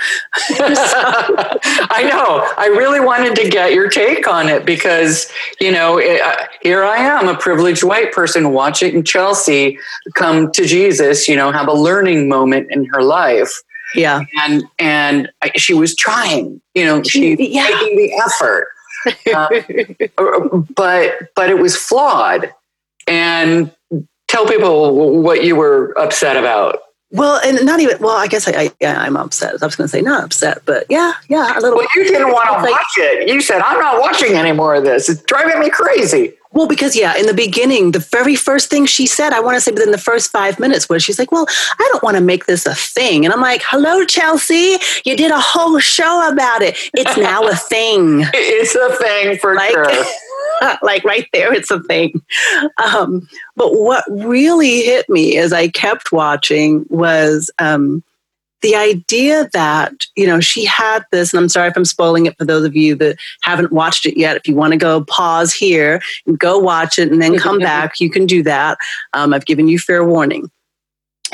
I 0.60 2.06
know. 2.08 2.46
I 2.58 2.66
really 2.66 3.00
wanted 3.00 3.34
to 3.36 3.48
get 3.48 3.72
your 3.72 3.88
take 3.88 4.28
on 4.28 4.48
it 4.48 4.66
because, 4.66 5.30
you 5.60 5.72
know, 5.72 5.98
it, 5.98 6.20
uh, 6.20 6.36
here 6.62 6.84
I 6.84 6.98
am, 6.98 7.28
a 7.28 7.36
privileged 7.36 7.82
white 7.82 8.12
person 8.12 8.52
watching 8.52 9.02
Chelsea 9.02 9.78
come 10.14 10.52
to 10.52 10.66
Jesus, 10.66 11.28
you 11.28 11.36
know, 11.36 11.50
have 11.50 11.68
a 11.68 11.72
learning 11.72 12.28
moment 12.28 12.70
in 12.70 12.84
her 12.86 13.02
life 13.02 13.62
yeah. 13.94 14.22
And 14.40 14.64
and 14.78 15.30
she 15.56 15.74
was 15.74 15.94
trying, 15.94 16.60
you 16.74 16.84
know, 16.84 17.02
she 17.02 17.36
yeah. 17.38 17.66
taking 17.66 17.96
the 17.96 18.12
effort. 18.26 18.68
Uh, 19.32 19.48
but 20.74 21.12
but 21.36 21.48
it 21.48 21.58
was 21.58 21.76
flawed. 21.76 22.52
And 23.06 23.70
tell 24.28 24.46
people 24.46 25.20
what 25.22 25.44
you 25.44 25.56
were 25.56 25.96
upset 25.98 26.36
about. 26.36 26.80
Well, 27.12 27.40
and 27.44 27.64
not 27.64 27.80
even. 27.80 27.98
Well, 28.00 28.16
I 28.16 28.26
guess 28.26 28.48
I, 28.48 28.62
I 28.62 28.70
yeah, 28.80 29.00
I'm 29.00 29.16
upset. 29.16 29.62
I 29.62 29.66
was 29.66 29.76
going 29.76 29.86
to 29.86 29.88
say 29.88 30.02
not 30.02 30.24
upset, 30.24 30.62
but 30.66 30.86
yeah, 30.90 31.12
yeah, 31.28 31.56
a 31.56 31.60
little. 31.60 31.78
Well, 31.78 31.86
you 31.94 32.04
didn't 32.04 32.32
want 32.32 32.48
to 32.48 32.70
watch 32.70 32.92
it. 32.96 33.28
You 33.28 33.40
said 33.40 33.60
I'm 33.60 33.78
not 33.78 34.00
watching 34.00 34.32
any 34.32 34.52
more 34.52 34.74
of 34.74 34.84
this. 34.84 35.08
It's 35.08 35.22
driving 35.22 35.60
me 35.60 35.70
crazy. 35.70 36.34
Well, 36.56 36.66
because 36.66 36.96
yeah, 36.96 37.14
in 37.18 37.26
the 37.26 37.34
beginning, 37.34 37.92
the 37.92 37.98
very 37.98 38.34
first 38.34 38.70
thing 38.70 38.86
she 38.86 39.06
said, 39.06 39.34
I 39.34 39.40
want 39.40 39.56
to 39.56 39.60
say 39.60 39.72
within 39.72 39.90
the 39.90 39.98
first 39.98 40.30
five 40.30 40.58
minutes, 40.58 40.88
was 40.88 41.04
she's 41.04 41.18
like, 41.18 41.30
"Well, 41.30 41.44
I 41.48 41.88
don't 41.92 42.02
want 42.02 42.16
to 42.16 42.22
make 42.22 42.46
this 42.46 42.64
a 42.64 42.74
thing," 42.74 43.26
and 43.26 43.34
I'm 43.34 43.42
like, 43.42 43.60
"Hello, 43.62 44.06
Chelsea, 44.06 44.78
you 45.04 45.18
did 45.18 45.30
a 45.30 45.38
whole 45.38 45.78
show 45.80 46.26
about 46.32 46.62
it. 46.62 46.78
It's 46.94 47.14
now 47.18 47.46
a 47.46 47.54
thing. 47.54 48.24
it's 48.32 48.74
a 48.74 48.96
thing 48.96 49.36
for 49.38 49.54
like, 49.54 49.72
sure." 49.72 50.04
like 50.82 51.04
right 51.04 51.28
there, 51.34 51.52
it's 51.52 51.70
a 51.70 51.80
thing. 51.80 52.22
Um, 52.82 53.28
but 53.54 53.78
what 53.78 54.04
really 54.08 54.80
hit 54.80 55.10
me 55.10 55.36
as 55.36 55.52
I 55.52 55.68
kept 55.68 56.10
watching 56.10 56.86
was 56.88 57.50
um, 57.58 58.02
the 58.62 58.74
idea 58.74 59.48
that 59.52 59.92
you 60.16 60.26
know 60.26 60.40
she 60.40 60.64
had 60.64 61.04
this 61.12 61.32
and 61.32 61.40
i'm 61.40 61.48
sorry 61.48 61.68
if 61.68 61.76
i'm 61.76 61.84
spoiling 61.84 62.26
it 62.26 62.36
for 62.38 62.44
those 62.44 62.64
of 62.64 62.74
you 62.74 62.94
that 62.94 63.16
haven't 63.42 63.72
watched 63.72 64.06
it 64.06 64.18
yet. 64.18 64.36
If 64.36 64.48
you 64.48 64.54
want 64.54 64.72
to 64.72 64.78
go 64.78 65.04
pause 65.04 65.52
here 65.52 66.00
and 66.26 66.38
go 66.38 66.58
watch 66.58 66.98
it 66.98 67.10
and 67.10 67.20
then 67.20 67.38
come 67.38 67.58
back 67.58 68.00
you 68.00 68.10
can 68.10 68.26
do 68.26 68.42
that. 68.44 68.78
Um, 69.12 69.34
i've 69.34 69.46
given 69.46 69.68
you 69.68 69.78
fair 69.78 70.04
warning 70.04 70.50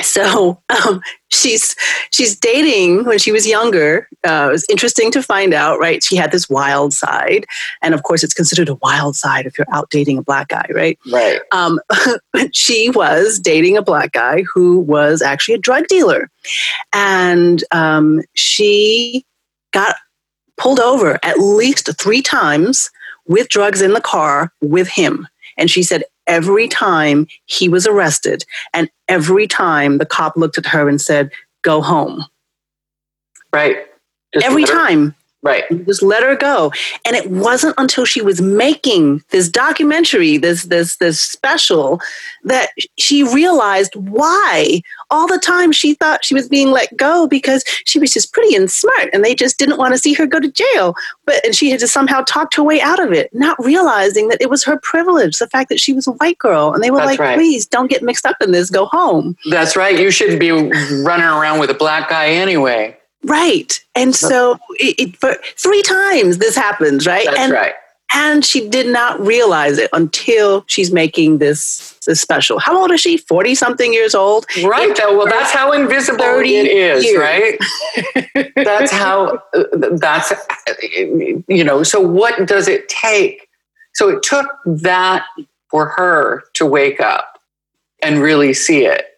so 0.01 0.61
um, 0.69 1.01
she's 1.29 1.75
she's 2.11 2.37
dating 2.37 3.05
when 3.05 3.19
she 3.19 3.31
was 3.31 3.47
younger. 3.47 4.07
Uh, 4.25 4.47
it 4.49 4.51
was 4.51 4.65
interesting 4.69 5.11
to 5.11 5.21
find 5.21 5.53
out, 5.53 5.79
right? 5.79 6.03
She 6.03 6.15
had 6.15 6.31
this 6.31 6.49
wild 6.49 6.93
side, 6.93 7.45
and 7.81 7.93
of 7.93 8.03
course, 8.03 8.23
it's 8.23 8.33
considered 8.33 8.69
a 8.69 8.75
wild 8.75 9.15
side 9.15 9.45
if 9.45 9.57
you're 9.57 9.67
out 9.71 9.89
dating 9.89 10.17
a 10.17 10.23
black 10.23 10.47
guy, 10.47 10.65
right? 10.73 10.97
Right. 11.11 11.39
Um, 11.51 11.79
she 12.53 12.89
was 12.89 13.39
dating 13.39 13.77
a 13.77 13.83
black 13.83 14.11
guy 14.11 14.43
who 14.53 14.79
was 14.79 15.21
actually 15.21 15.55
a 15.55 15.59
drug 15.59 15.87
dealer, 15.87 16.29
and 16.91 17.63
um, 17.71 18.21
she 18.33 19.25
got 19.71 19.95
pulled 20.57 20.79
over 20.79 21.19
at 21.23 21.39
least 21.39 21.89
three 21.99 22.21
times 22.21 22.89
with 23.27 23.49
drugs 23.49 23.81
in 23.81 23.93
the 23.93 24.01
car 24.01 24.51
with 24.61 24.87
him. 24.87 25.27
And 25.57 25.69
she 25.69 25.83
said 25.83 26.03
every 26.27 26.67
time 26.67 27.27
he 27.45 27.69
was 27.69 27.87
arrested 27.87 28.45
and 28.73 28.89
every 29.07 29.47
time 29.47 29.97
the 29.97 30.05
cop 30.05 30.35
looked 30.35 30.57
at 30.57 30.65
her 30.67 30.87
and 30.87 31.01
said, 31.01 31.31
Go 31.63 31.81
home. 31.81 32.25
Right. 33.53 33.87
Just 34.33 34.45
every 34.45 34.65
time. 34.65 35.15
Right. 35.43 35.65
Just 35.85 36.01
let 36.01 36.23
her 36.23 36.37
go. 36.37 36.71
And 37.05 37.17
it 37.17 37.29
wasn't 37.29 37.75
until 37.77 38.05
she 38.05 38.21
was 38.21 38.41
making 38.41 39.21
this 39.31 39.49
documentary, 39.49 40.37
this 40.37 40.63
this 40.63 40.95
this 40.95 41.21
special, 41.21 41.99
that 42.45 42.69
she 42.97 43.23
realized 43.23 43.93
why 43.95 44.81
all 45.11 45.27
the 45.27 45.37
time 45.37 45.73
she 45.73 45.95
thought 45.95 46.23
she 46.23 46.33
was 46.33 46.47
being 46.47 46.71
let 46.71 46.95
go 46.95 47.27
because 47.27 47.65
she 47.85 47.99
was 47.99 48.13
just 48.13 48.31
pretty 48.31 48.55
and 48.55 48.71
smart 48.71 49.09
and 49.11 49.23
they 49.23 49.35
just 49.35 49.59
didn't 49.59 49.77
want 49.77 49.93
to 49.93 49.97
see 49.97 50.13
her 50.13 50.25
go 50.25 50.39
to 50.39 50.49
jail. 50.49 50.95
But 51.25 51.45
and 51.45 51.53
she 51.53 51.69
had 51.69 51.81
to 51.81 51.89
somehow 51.89 52.21
talked 52.21 52.55
her 52.55 52.63
way 52.63 52.79
out 52.79 53.01
of 53.01 53.11
it, 53.11 53.29
not 53.33 53.61
realizing 53.63 54.29
that 54.29 54.41
it 54.41 54.49
was 54.49 54.63
her 54.63 54.79
privilege, 54.79 55.39
the 55.39 55.49
fact 55.49 55.67
that 55.67 55.79
she 55.79 55.91
was 55.91 56.07
a 56.07 56.11
white 56.13 56.37
girl. 56.37 56.73
And 56.73 56.81
they 56.81 56.89
were 56.89 56.97
That's 56.99 57.11
like, 57.11 57.19
right. 57.19 57.37
please 57.37 57.65
don't 57.65 57.89
get 57.89 58.01
mixed 58.01 58.25
up 58.25 58.37
in 58.41 58.53
this, 58.53 58.69
go 58.69 58.85
home. 58.85 59.35
That's 59.49 59.75
right. 59.75 59.99
You 59.99 60.09
shouldn't 60.09 60.39
be 60.39 60.51
running 60.51 61.25
around 61.25 61.59
with 61.59 61.69
a 61.69 61.73
black 61.75 62.09
guy 62.09 62.27
anyway. 62.29 62.97
Right. 63.23 63.79
And 63.95 64.15
so 64.15 64.59
it, 64.79 64.99
it, 64.99 65.17
for 65.17 65.35
three 65.57 65.81
times 65.81 66.39
this 66.39 66.55
happens, 66.55 67.05
right? 67.07 67.25
That's 67.25 67.39
and, 67.39 67.53
right. 67.53 67.73
And 68.15 68.45
she 68.45 68.67
did 68.67 68.87
not 68.87 69.19
realize 69.19 69.77
it 69.79 69.89
until 69.91 70.65
she's 70.67 70.91
making 70.91 71.39
this, 71.39 71.97
this 72.05 72.21
special. 72.21 72.59
How 72.59 72.79
old 72.79 72.91
is 72.91 73.01
she? 73.01 73.17
40 73.17 73.55
something 73.55 73.91
years 73.91 74.13
old? 74.13 74.45
Right. 74.63 74.95
Though. 74.95 75.17
Well, 75.17 75.25
that's 75.25 75.51
how 75.51 75.71
invisible 75.71 76.19
30 76.19 76.55
it 76.55 76.67
is, 76.67 77.03
years. 77.03 77.17
right? 77.17 78.51
that's 78.55 78.91
how, 78.91 79.41
that's, 79.53 80.31
you 81.47 81.63
know, 81.63 81.81
so 81.81 81.99
what 81.99 82.47
does 82.47 82.67
it 82.67 82.87
take? 82.87 83.47
So 83.93 84.09
it 84.09 84.21
took 84.21 84.47
that 84.65 85.25
for 85.69 85.87
her 85.87 86.43
to 86.53 86.67
wake 86.67 86.99
up 86.99 87.39
and 88.03 88.19
really 88.19 88.53
see 88.53 88.85
it 88.85 89.12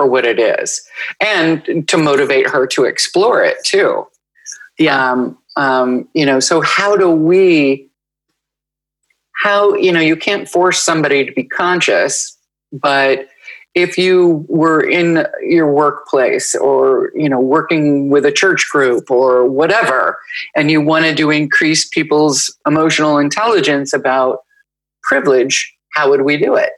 for 0.00 0.06
what 0.06 0.24
it 0.24 0.38
is 0.38 0.80
and 1.20 1.86
to 1.86 1.98
motivate 1.98 2.48
her 2.48 2.66
to 2.66 2.84
explore 2.84 3.44
it 3.44 3.58
too. 3.62 4.06
Yeah. 4.78 5.10
Um, 5.10 5.36
um, 5.56 6.08
you 6.14 6.24
know, 6.24 6.40
so 6.40 6.62
how 6.62 6.96
do 6.96 7.10
we, 7.10 7.90
how, 9.42 9.74
you 9.74 9.92
know, 9.92 10.00
you 10.00 10.16
can't 10.16 10.48
force 10.48 10.78
somebody 10.78 11.26
to 11.26 11.32
be 11.32 11.44
conscious, 11.44 12.34
but 12.72 13.28
if 13.74 13.98
you 13.98 14.46
were 14.48 14.80
in 14.80 15.26
your 15.42 15.70
workplace 15.70 16.54
or 16.54 17.12
you 17.14 17.28
know 17.28 17.38
working 17.38 18.08
with 18.08 18.24
a 18.24 18.32
church 18.32 18.66
group 18.72 19.08
or 19.10 19.48
whatever 19.48 20.18
and 20.56 20.72
you 20.72 20.80
wanted 20.80 21.16
to 21.16 21.30
increase 21.30 21.86
people's 21.86 22.52
emotional 22.66 23.16
intelligence 23.18 23.92
about 23.92 24.40
privilege 25.04 25.72
how 25.94 26.10
would 26.10 26.22
we 26.22 26.36
do 26.36 26.56
it 26.56 26.72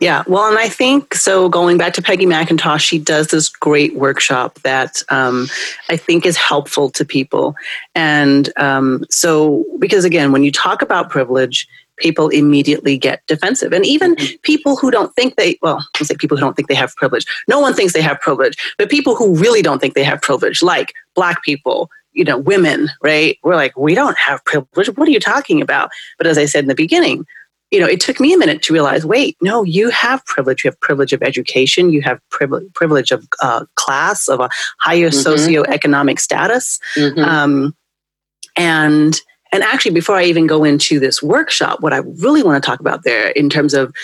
yeah, 0.00 0.24
well, 0.26 0.48
and 0.48 0.58
I 0.58 0.68
think 0.68 1.14
so. 1.14 1.48
Going 1.48 1.78
back 1.78 1.94
to 1.94 2.02
Peggy 2.02 2.26
McIntosh, 2.26 2.80
she 2.80 2.98
does 2.98 3.28
this 3.28 3.48
great 3.48 3.94
workshop 3.94 4.58
that 4.60 5.02
um, 5.08 5.46
I 5.88 5.96
think 5.96 6.26
is 6.26 6.36
helpful 6.36 6.90
to 6.90 7.04
people. 7.04 7.54
And 7.94 8.52
um, 8.58 9.04
so, 9.08 9.64
because 9.78 10.04
again, 10.04 10.32
when 10.32 10.42
you 10.42 10.50
talk 10.50 10.82
about 10.82 11.10
privilege, 11.10 11.68
people 11.98 12.28
immediately 12.28 12.98
get 12.98 13.24
defensive. 13.26 13.72
And 13.72 13.86
even 13.86 14.16
mm-hmm. 14.16 14.36
people 14.42 14.76
who 14.76 14.90
don't 14.90 15.14
think 15.14 15.36
they, 15.36 15.58
well, 15.62 15.86
I 16.00 16.04
say 16.04 16.16
people 16.16 16.36
who 16.36 16.40
don't 16.40 16.54
think 16.54 16.68
they 16.68 16.74
have 16.74 16.94
privilege. 16.96 17.24
No 17.48 17.60
one 17.60 17.74
thinks 17.74 17.92
they 17.92 18.02
have 18.02 18.20
privilege, 18.20 18.56
but 18.78 18.90
people 18.90 19.14
who 19.14 19.36
really 19.36 19.62
don't 19.62 19.80
think 19.80 19.94
they 19.94 20.04
have 20.04 20.20
privilege, 20.20 20.62
like 20.62 20.92
Black 21.14 21.42
people, 21.44 21.90
you 22.12 22.24
know, 22.24 22.38
women, 22.38 22.88
right? 23.02 23.38
We're 23.42 23.54
like, 23.54 23.76
we 23.76 23.94
don't 23.94 24.18
have 24.18 24.44
privilege. 24.44 24.88
What 24.96 25.08
are 25.08 25.12
you 25.12 25.20
talking 25.20 25.62
about? 25.62 25.90
But 26.18 26.26
as 26.26 26.36
I 26.36 26.46
said 26.46 26.64
in 26.64 26.68
the 26.68 26.74
beginning, 26.74 27.26
you 27.72 27.80
know, 27.80 27.86
it 27.86 28.00
took 28.00 28.20
me 28.20 28.34
a 28.34 28.38
minute 28.38 28.62
to 28.64 28.72
realize, 28.74 29.06
wait, 29.06 29.36
no, 29.40 29.62
you 29.62 29.88
have 29.88 30.24
privilege. 30.26 30.62
You 30.62 30.68
have 30.70 30.78
privilege 30.80 31.14
of 31.14 31.22
education. 31.22 31.90
You 31.90 32.02
have 32.02 32.20
privilege, 32.28 32.70
privilege 32.74 33.10
of 33.10 33.26
uh, 33.40 33.64
class, 33.76 34.28
of 34.28 34.40
a 34.40 34.50
higher 34.78 35.08
mm-hmm. 35.08 35.28
socioeconomic 35.28 36.20
status. 36.20 36.78
Mm-hmm. 36.94 37.20
Um, 37.20 37.74
and 38.56 39.18
and 39.52 39.62
actually, 39.62 39.92
before 39.92 40.16
I 40.16 40.24
even 40.24 40.46
go 40.46 40.64
into 40.64 41.00
this 41.00 41.22
workshop, 41.22 41.80
what 41.80 41.94
I 41.94 41.98
really 41.98 42.42
want 42.42 42.62
to 42.62 42.66
talk 42.66 42.80
about 42.80 43.04
there 43.04 43.30
in 43.30 43.48
terms 43.48 43.72
of 43.72 43.94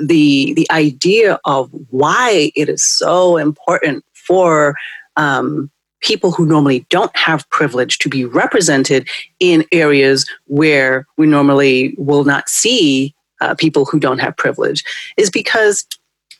the 0.00 0.54
the 0.54 0.66
idea 0.70 1.40
of 1.44 1.68
why 1.90 2.52
it 2.54 2.68
is 2.68 2.84
so 2.84 3.38
important 3.38 4.04
for 4.14 4.76
um, 5.16 5.68
people 6.00 6.30
who 6.30 6.46
normally 6.46 6.86
don't 6.90 7.14
have 7.16 7.48
privilege 7.50 7.98
to 7.98 8.08
be 8.08 8.24
represented 8.24 9.08
in 9.40 9.64
areas 9.72 10.28
where 10.44 11.06
we 11.16 11.26
normally 11.26 11.96
will 11.98 12.22
not 12.22 12.48
see 12.48 13.15
uh, 13.40 13.54
people 13.54 13.84
who 13.84 13.98
don't 13.98 14.18
have 14.18 14.36
privilege 14.36 14.84
is 15.16 15.30
because 15.30 15.86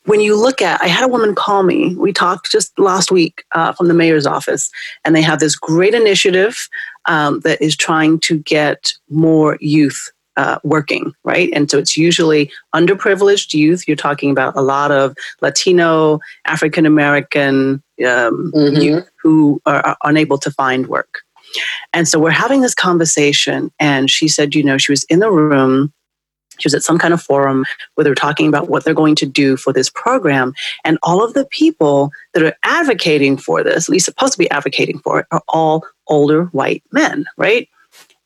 when 0.07 0.21
you 0.21 0.41
look 0.41 0.63
at, 0.63 0.81
I 0.81 0.87
had 0.87 1.05
a 1.05 1.09
woman 1.09 1.35
call 1.35 1.65
me. 1.65 1.95
We 1.97 2.13
talked 2.13 2.51
just 2.51 2.77
last 2.79 3.11
week 3.11 3.45
uh, 3.53 3.73
from 3.73 3.89
the 3.89 3.95
mayor's 3.95 4.27
office, 4.27 4.71
and 5.05 5.15
they 5.15 5.23
have 5.23 5.41
this 5.41 5.57
great 5.57 5.95
initiative 5.95 6.69
um, 7.07 7.41
that 7.41 7.61
is 7.61 7.77
trying 7.77 8.21
to 8.21 8.39
get 8.39 8.93
more 9.11 9.59
youth 9.61 10.13
uh, 10.37 10.59
working, 10.65 11.13
right? 11.25 11.51
And 11.53 11.71
so 11.71 11.79
it's 11.79 11.97
usually 11.97 12.51
underprivileged 12.75 13.55
youth. 13.55 13.89
You're 13.89 13.97
talking 13.97 14.31
about 14.31 14.57
a 14.57 14.61
lot 14.61 14.91
of 14.91 15.17
Latino, 15.41 16.21
African 16.45 16.87
American 16.87 17.83
um, 18.01 18.53
mm-hmm. 18.55 18.81
youth 18.81 19.11
who 19.23 19.61
are, 19.67 19.85
are 19.85 19.97
unable 20.05 20.39
to 20.39 20.51
find 20.51 20.87
work. 20.87 21.23
And 21.93 22.07
so 22.07 22.19
we're 22.19 22.31
having 22.31 22.61
this 22.61 22.75
conversation, 22.75 23.73
and 23.81 24.11
she 24.11 24.29
said, 24.29 24.55
you 24.55 24.63
know, 24.63 24.79
she 24.79 24.93
was 24.93 25.05
in 25.05 25.21
the 25.21 25.31
room 25.31 25.93
she 26.59 26.67
was 26.67 26.75
at 26.75 26.83
some 26.83 26.99
kind 26.99 27.15
of 27.15 27.23
forum 27.23 27.65
where 27.95 28.05
they 28.05 28.11
were 28.11 28.15
talking 28.15 28.49
about 28.49 28.69
what 28.69 28.85
they're 28.85 28.95
going 28.95 29.15
to 29.17 29.27
do 29.27 29.57
for 29.57 29.73
this 29.73 29.91
program. 29.91 30.53
And 30.85 30.99
all 31.03 31.25
of 31.25 31.35
the 31.35 31.47
people 31.47 32.11
that 32.35 32.43
are 32.43 32.57
advocating 32.63 33.37
for 33.37 33.63
this, 33.63 33.89
at 33.89 33.93
least 33.93 34.07
supposed 34.07 34.33
to 34.33 34.39
be 34.39 34.51
advocating 34.51 34.99
for 35.01 35.21
it, 35.21 35.27
are 35.31 35.43
all 35.49 35.85
older 36.09 36.45
white 36.47 36.83
men, 36.93 37.25
right? 37.37 37.69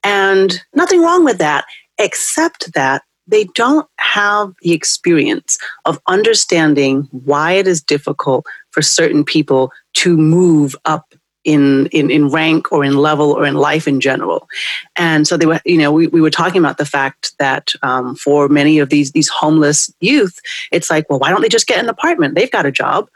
And 0.02 0.60
nothing 0.74 1.02
wrong 1.02 1.24
with 1.24 1.38
that, 1.38 1.64
except 1.98 2.72
that 2.74 3.02
they 3.26 3.44
don't 3.54 3.86
have 3.98 4.54
the 4.62 4.72
experience 4.72 5.58
of 5.84 6.00
understanding 6.08 7.08
why 7.12 7.52
it 7.52 7.66
is 7.66 7.82
difficult 7.82 8.44
for 8.70 8.82
certain 8.82 9.24
people 9.24 9.70
to 9.94 10.16
move 10.16 10.74
up 10.84 11.14
in, 11.44 11.86
in, 11.86 12.10
in 12.10 12.28
rank 12.28 12.70
or 12.72 12.84
in 12.84 12.96
level 12.96 13.32
or 13.32 13.46
in 13.46 13.54
life 13.54 13.88
in 13.88 14.00
general. 14.00 14.48
And 14.96 15.26
so 15.26 15.36
they 15.36 15.46
were, 15.46 15.60
you 15.64 15.78
know, 15.78 15.92
we, 15.92 16.06
we 16.06 16.20
were 16.20 16.30
talking 16.30 16.58
about 16.58 16.78
the 16.78 16.84
fact 16.84 17.32
that 17.38 17.72
um, 17.82 18.14
for 18.16 18.48
many 18.48 18.78
of 18.78 18.90
these, 18.90 19.12
these 19.12 19.28
homeless 19.28 19.92
youth, 20.00 20.38
it's 20.70 20.90
like, 20.90 21.08
well, 21.08 21.18
why 21.18 21.30
don't 21.30 21.42
they 21.42 21.48
just 21.48 21.66
get 21.66 21.82
an 21.82 21.88
apartment? 21.88 22.34
They've 22.34 22.50
got 22.50 22.66
a 22.66 22.72
job. 22.72 23.08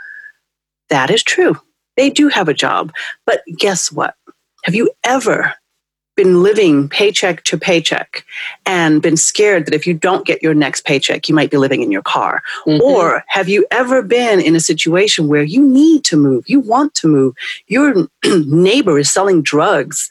That 0.88 1.10
is 1.10 1.22
true. 1.22 1.56
They 1.96 2.10
do 2.10 2.28
have 2.28 2.48
a 2.48 2.54
job. 2.54 2.92
But 3.26 3.42
guess 3.58 3.92
what? 3.92 4.14
Have 4.64 4.74
you 4.74 4.90
ever 5.04 5.54
been 6.16 6.42
living 6.42 6.88
paycheck 6.88 7.42
to 7.44 7.58
paycheck 7.58 8.24
and 8.66 9.02
been 9.02 9.16
scared 9.16 9.66
that 9.66 9.74
if 9.74 9.86
you 9.86 9.94
don't 9.94 10.26
get 10.26 10.42
your 10.42 10.54
next 10.54 10.84
paycheck, 10.84 11.28
you 11.28 11.34
might 11.34 11.50
be 11.50 11.56
living 11.56 11.82
in 11.82 11.90
your 11.90 12.02
car? 12.02 12.42
Mm-hmm. 12.66 12.82
Or 12.82 13.24
have 13.28 13.48
you 13.48 13.66
ever 13.70 14.02
been 14.02 14.40
in 14.40 14.54
a 14.54 14.60
situation 14.60 15.28
where 15.28 15.42
you 15.42 15.62
need 15.66 16.04
to 16.04 16.16
move, 16.16 16.44
you 16.46 16.60
want 16.60 16.94
to 16.96 17.08
move, 17.08 17.34
your 17.66 18.08
neighbor 18.46 18.98
is 18.98 19.10
selling 19.10 19.42
drugs, 19.42 20.08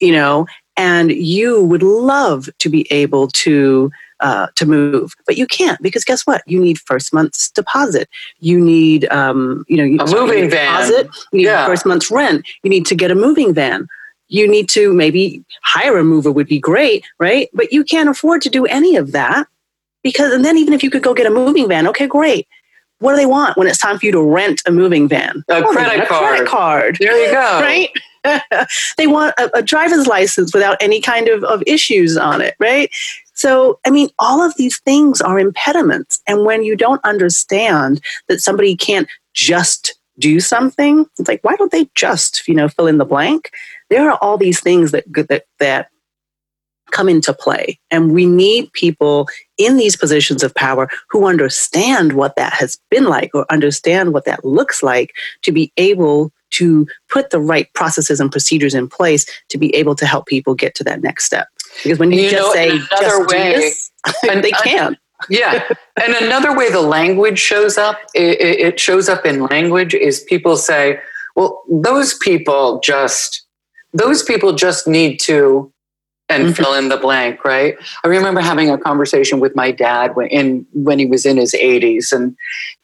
you 0.00 0.12
know, 0.12 0.46
and 0.76 1.12
you 1.12 1.62
would 1.64 1.82
love 1.82 2.48
to 2.58 2.68
be 2.68 2.90
able 2.90 3.28
to 3.28 3.90
uh, 4.20 4.46
to 4.54 4.64
move, 4.64 5.14
but 5.26 5.36
you 5.36 5.48
can't 5.48 5.82
because 5.82 6.04
guess 6.04 6.22
what? 6.22 6.42
You 6.46 6.60
need 6.60 6.78
first 6.78 7.12
month's 7.12 7.50
deposit. 7.50 8.08
You 8.38 8.60
need, 8.60 9.10
um, 9.10 9.64
you 9.68 9.76
know, 9.76 10.04
a 10.04 10.06
moving 10.08 10.48
van. 10.48 10.88
Deposit. 10.88 11.08
You 11.32 11.38
need 11.38 11.44
yeah. 11.46 11.66
first 11.66 11.84
month's 11.84 12.08
rent. 12.08 12.46
You 12.62 12.70
need 12.70 12.86
to 12.86 12.94
get 12.94 13.10
a 13.10 13.16
moving 13.16 13.52
van 13.52 13.88
you 14.32 14.48
need 14.48 14.66
to 14.70 14.94
maybe 14.94 15.44
hire 15.62 15.98
a 15.98 16.04
mover 16.04 16.32
would 16.32 16.46
be 16.46 16.58
great, 16.58 17.04
right? 17.18 17.50
But 17.52 17.70
you 17.70 17.84
can't 17.84 18.08
afford 18.08 18.40
to 18.42 18.48
do 18.48 18.64
any 18.64 18.96
of 18.96 19.12
that 19.12 19.46
because, 20.02 20.32
and 20.32 20.42
then 20.42 20.56
even 20.56 20.72
if 20.72 20.82
you 20.82 20.88
could 20.88 21.02
go 21.02 21.12
get 21.12 21.26
a 21.26 21.30
moving 21.30 21.68
van, 21.68 21.86
okay, 21.88 22.06
great. 22.06 22.48
what 23.00 23.12
do 23.12 23.16
they 23.16 23.26
want 23.26 23.58
when 23.58 23.66
it's 23.66 23.78
time 23.78 23.98
for 23.98 24.06
you 24.06 24.12
to 24.12 24.22
rent 24.22 24.62
a 24.66 24.72
moving 24.72 25.06
van? 25.06 25.44
A 25.50 25.60
they 25.60 25.62
credit 25.62 26.08
card. 26.08 26.24
credit 26.24 26.48
card. 26.48 26.96
There 26.98 27.26
you 27.26 27.30
go. 27.30 27.60
Right? 27.60 27.90
they 28.96 29.06
want 29.06 29.34
a, 29.38 29.58
a 29.58 29.62
driver's 29.62 30.06
license 30.06 30.54
without 30.54 30.78
any 30.80 31.02
kind 31.02 31.28
of, 31.28 31.44
of 31.44 31.62
issues 31.66 32.16
on 32.16 32.40
it, 32.40 32.54
right? 32.58 32.88
So, 33.34 33.80
I 33.84 33.90
mean, 33.90 34.08
all 34.18 34.40
of 34.40 34.56
these 34.56 34.78
things 34.80 35.20
are 35.20 35.38
impediments. 35.38 36.22
And 36.26 36.46
when 36.46 36.62
you 36.62 36.74
don't 36.74 37.04
understand 37.04 38.00
that 38.28 38.40
somebody 38.40 38.76
can't 38.76 39.08
just 39.34 39.94
do 40.18 40.40
something, 40.40 41.04
it's 41.18 41.28
like, 41.28 41.42
why 41.42 41.56
don't 41.56 41.72
they 41.72 41.90
just, 41.94 42.46
you 42.46 42.54
know, 42.54 42.68
fill 42.68 42.86
in 42.86 42.98
the 42.98 43.04
blank? 43.04 43.50
There 43.92 44.10
are 44.10 44.18
all 44.22 44.38
these 44.38 44.60
things 44.60 44.90
that 44.92 45.04
that 45.28 45.44
that 45.60 45.88
come 46.90 47.08
into 47.08 47.32
play. 47.32 47.78
And 47.90 48.12
we 48.12 48.26
need 48.26 48.70
people 48.72 49.26
in 49.56 49.76
these 49.78 49.96
positions 49.96 50.42
of 50.42 50.54
power 50.54 50.88
who 51.10 51.26
understand 51.26 52.12
what 52.12 52.36
that 52.36 52.52
has 52.52 52.78
been 52.90 53.04
like 53.04 53.30
or 53.34 53.46
understand 53.50 54.12
what 54.12 54.26
that 54.26 54.44
looks 54.44 54.82
like 54.82 55.14
to 55.42 55.52
be 55.52 55.72
able 55.78 56.32
to 56.50 56.86
put 57.08 57.30
the 57.30 57.40
right 57.40 57.72
processes 57.72 58.20
and 58.20 58.30
procedures 58.30 58.74
in 58.74 58.88
place 58.88 59.24
to 59.48 59.56
be 59.56 59.74
able 59.74 59.94
to 59.94 60.04
help 60.04 60.26
people 60.26 60.54
get 60.54 60.74
to 60.74 60.84
that 60.84 61.00
next 61.02 61.24
step. 61.24 61.48
Because 61.82 61.98
when 61.98 62.12
you, 62.12 62.22
You 62.24 62.30
just 62.30 62.42
know, 62.42 62.52
say, 62.52 62.70
another 62.70 63.26
way- 63.26 63.54
this, 63.54 63.90
And 64.30 64.44
they 64.44 64.50
can't. 64.50 64.98
yeah 65.30 65.62
and 66.04 66.14
another 66.14 66.52
way 66.58 66.68
the 66.68 66.80
language 66.82 67.38
shows 67.38 67.78
up 67.78 67.96
it 68.12 68.40
it 68.66 68.80
shows 68.80 69.08
up 69.08 69.24
in 69.24 69.36
language 69.54 69.94
is 69.94 70.18
people 70.32 70.56
say 70.56 70.98
well 71.36 71.62
those 71.70 72.14
people 72.18 72.80
just 72.82 73.46
those 73.92 74.22
people 74.22 74.52
just 74.52 74.86
need 74.86 75.18
to 75.20 75.72
and 76.28 76.46
Mhm. 76.46 76.56
fill 76.56 76.74
in 76.74 76.88
the 76.88 76.96
blank 76.96 77.44
right 77.44 77.74
i 78.04 78.08
remember 78.08 78.40
having 78.40 78.70
a 78.70 78.78
conversation 78.78 79.40
with 79.40 79.54
my 79.56 79.70
dad 79.70 80.14
when 80.14 80.28
in 80.28 80.64
when 80.72 80.98
he 80.98 81.06
was 81.06 81.26
in 81.26 81.36
his 81.36 81.52
80s 81.54 82.12
and 82.12 82.36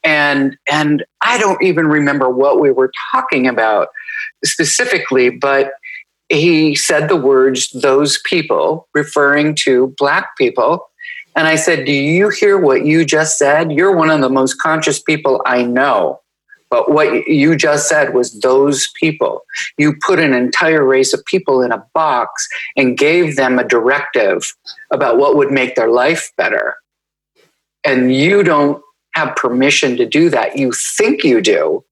and 0.05 0.57
and 0.71 1.05
i 1.23 1.39
don't 1.39 1.63
even 1.63 1.87
remember 1.87 2.29
what 2.29 2.61
we 2.61 2.71
were 2.71 2.91
talking 3.13 3.47
about 3.47 3.89
specifically 4.45 5.31
but 5.31 5.73
he 6.29 6.75
said 6.75 7.09
the 7.09 7.17
words 7.17 7.71
those 7.71 8.21
people 8.27 8.87
referring 8.95 9.55
to 9.55 9.95
black 9.97 10.37
people 10.37 10.91
and 11.37 11.47
I 11.47 11.55
said, 11.55 11.85
Do 11.87 11.93
you 11.93 12.31
hear 12.31 12.59
what 12.59 12.85
you 12.85 13.05
just 13.05 13.39
said? 13.39 13.71
You're 13.71 13.95
one 13.95 14.11
of 14.11 14.21
the 14.21 14.29
most 14.29 14.55
conscious 14.61 15.01
people 15.01 15.41
I 15.47 15.63
know. 15.63 16.21
But 16.71 16.91
what 16.91 17.27
you 17.27 17.57
just 17.57 17.89
said 17.89 18.15
was 18.15 18.41
those 18.41 18.89
people. 19.01 19.43
You 19.79 19.95
put 20.01 20.19
an 20.19 20.35
entire 20.35 20.85
race 20.85 21.15
of 21.15 21.25
people 21.25 21.63
in 21.63 21.73
a 21.73 21.85
box 21.95 22.47
and 22.77 22.99
gave 22.99 23.37
them 23.37 23.59
a 23.59 23.67
directive 23.67 24.55
about 24.91 25.19
what 25.19 25.37
would 25.37 25.51
make 25.51 25.75
their 25.75 25.91
life 25.91 26.31
better. 26.37 26.77
And 27.85 28.15
you 28.15 28.43
don't 28.43 28.83
have 29.15 29.37
permission 29.37 29.97
to 29.97 30.07
do 30.07 30.29
that. 30.31 30.59
You 30.59 30.73
think 30.73 31.25
you 31.25 31.41
do 31.41 31.85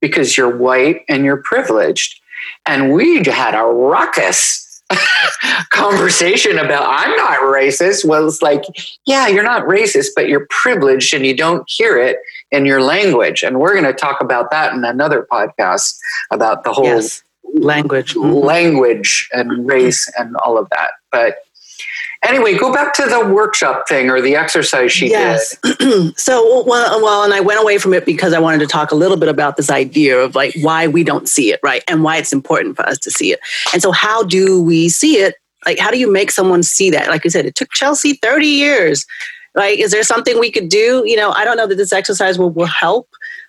because 0.00 0.36
you're 0.36 0.56
white 0.56 1.02
and 1.08 1.24
you're 1.24 1.42
privileged. 1.42 2.20
And 2.66 2.92
we 2.92 3.22
had 3.24 3.54
a 3.54 3.64
ruckus 3.64 4.67
conversation 5.70 6.58
about 6.58 6.84
I'm 6.86 7.14
not 7.16 7.40
racist. 7.40 8.04
Well, 8.04 8.26
it's 8.26 8.42
like, 8.42 8.62
yeah, 9.06 9.28
you're 9.28 9.42
not 9.42 9.64
racist, 9.66 10.08
but 10.16 10.28
you're 10.28 10.46
privileged 10.50 11.12
and 11.14 11.26
you 11.26 11.36
don't 11.36 11.64
hear 11.68 11.98
it 11.98 12.18
in 12.50 12.64
your 12.66 12.82
language. 12.82 13.42
And 13.42 13.60
we're 13.60 13.72
going 13.72 13.84
to 13.84 13.92
talk 13.92 14.20
about 14.20 14.50
that 14.50 14.72
in 14.72 14.84
another 14.84 15.26
podcast 15.30 15.96
about 16.30 16.64
the 16.64 16.72
whole 16.72 16.84
Yes. 16.84 17.22
Language. 17.54 18.12
Mhm. 18.14 18.44
language 18.44 19.26
and 19.32 19.66
race 19.66 20.06
and 20.18 20.36
all 20.44 20.58
of 20.58 20.68
that. 20.68 20.90
But 21.10 21.36
anyway, 22.22 22.56
go 22.56 22.72
back 22.72 22.94
to 22.94 23.06
the 23.06 23.26
workshop 23.26 23.88
thing 23.88 24.10
or 24.10 24.20
the 24.20 24.36
exercise 24.36 24.92
she 24.92 25.10
yes. 25.10 25.56
did. 25.62 26.16
so, 26.18 26.64
well, 26.64 27.02
well, 27.02 27.24
and 27.24 27.32
I 27.32 27.40
went 27.40 27.60
away 27.60 27.78
from 27.78 27.94
it 27.94 28.04
because 28.04 28.32
I 28.32 28.38
wanted 28.38 28.60
to 28.60 28.66
talk 28.66 28.90
a 28.90 28.94
little 28.94 29.16
bit 29.16 29.28
about 29.28 29.56
this 29.56 29.70
idea 29.70 30.18
of 30.18 30.34
like 30.34 30.54
why 30.60 30.86
we 30.86 31.04
don't 31.04 31.28
see 31.28 31.52
it, 31.52 31.60
right? 31.62 31.82
And 31.88 32.02
why 32.02 32.16
it's 32.16 32.32
important 32.32 32.76
for 32.76 32.86
us 32.86 32.98
to 32.98 33.10
see 33.10 33.32
it. 33.32 33.40
And 33.72 33.82
so, 33.82 33.92
how 33.92 34.22
do 34.22 34.62
we 34.62 34.88
see 34.88 35.18
it? 35.18 35.34
Like, 35.66 35.78
how 35.78 35.90
do 35.90 35.98
you 35.98 36.10
make 36.10 36.30
someone 36.30 36.62
see 36.62 36.90
that? 36.90 37.08
Like 37.08 37.24
you 37.24 37.30
said, 37.30 37.46
it 37.46 37.54
took 37.54 37.70
Chelsea 37.72 38.14
30 38.14 38.46
years. 38.46 39.06
Like, 39.54 39.78
is 39.80 39.90
there 39.90 40.04
something 40.04 40.38
we 40.38 40.52
could 40.52 40.68
do? 40.68 41.02
You 41.04 41.16
know, 41.16 41.30
I 41.32 41.44
don't 41.44 41.56
know 41.56 41.66
that 41.66 41.74
this 41.74 41.92
exercise 41.92 42.38
will, 42.38 42.50
will 42.50 42.66
help. 42.66 43.08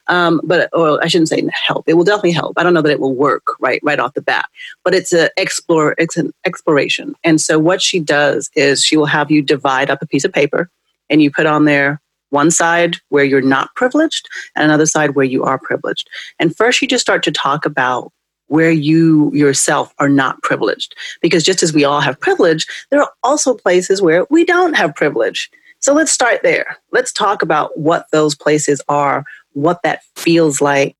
Um, 0.10 0.42
but 0.44 0.70
or 0.74 1.02
I 1.04 1.08
shouldn't 1.08 1.30
say 1.30 1.48
help. 1.54 1.88
It 1.88 1.94
will 1.94 2.04
definitely 2.04 2.32
help. 2.32 2.58
I 2.58 2.64
don't 2.64 2.74
know 2.74 2.82
that 2.82 2.92
it 2.92 3.00
will 3.00 3.16
work 3.16 3.44
right 3.60 3.80
right 3.84 4.00
off 4.00 4.16
the 4.16 4.22
bat, 4.22 4.50
but 4.84 4.96
it's 4.96 5.14
a 5.14 5.30
explore. 5.38 5.96
It's 5.98 6.18
an 6.18 6.34
exploration. 6.46 7.16
And 7.24 7.40
so 7.40 7.60
what 7.60 7.82
she 7.82 8.00
does 8.00 8.50
is 8.56 8.84
she 8.84 8.98
will 8.98 9.06
have 9.06 9.30
you 9.30 9.42
divide 9.42 9.90
up 9.90 10.02
a 10.02 10.08
piece 10.08 10.26
of 10.26 10.34
paper, 10.34 10.70
and 11.10 11.22
you 11.22 11.32
put 11.32 11.46
on 11.46 11.66
there 11.66 12.02
one 12.32 12.52
side 12.52 12.98
where 13.10 13.24
you're 13.24 13.42
not 13.42 13.74
privileged 13.76 14.28
and 14.56 14.66
another 14.66 14.86
side 14.86 15.16
where 15.16 15.26
you 15.26 15.44
are 15.44 15.58
privileged. 15.58 16.10
And 16.40 16.56
first, 16.56 16.82
you 16.82 16.88
just 16.88 17.02
start 17.02 17.24
to 17.24 17.32
talk 17.32 17.66
about 17.66 18.12
where 18.48 18.72
you 18.72 19.32
yourself 19.34 19.94
are 20.00 20.10
not 20.10 20.42
privileged, 20.42 20.96
because 21.22 21.44
just 21.44 21.62
as 21.62 21.72
we 21.72 21.84
all 21.84 22.02
have 22.02 22.20
privilege, 22.20 22.66
there 22.90 23.02
are 23.02 23.12
also 23.24 23.54
places 23.54 24.02
where 24.02 24.26
we 24.32 24.44
don't 24.44 24.74
have 24.74 24.96
privilege. 24.96 25.52
So 25.82 25.94
let's 25.94 26.12
start 26.12 26.42
there. 26.42 26.78
Let's 26.92 27.14
talk 27.14 27.42
about 27.42 27.78
what 27.78 28.08
those 28.12 28.36
places 28.36 28.82
are 28.90 29.24
what 29.60 29.82
that 29.84 30.02
feels 30.16 30.62
like, 30.62 30.96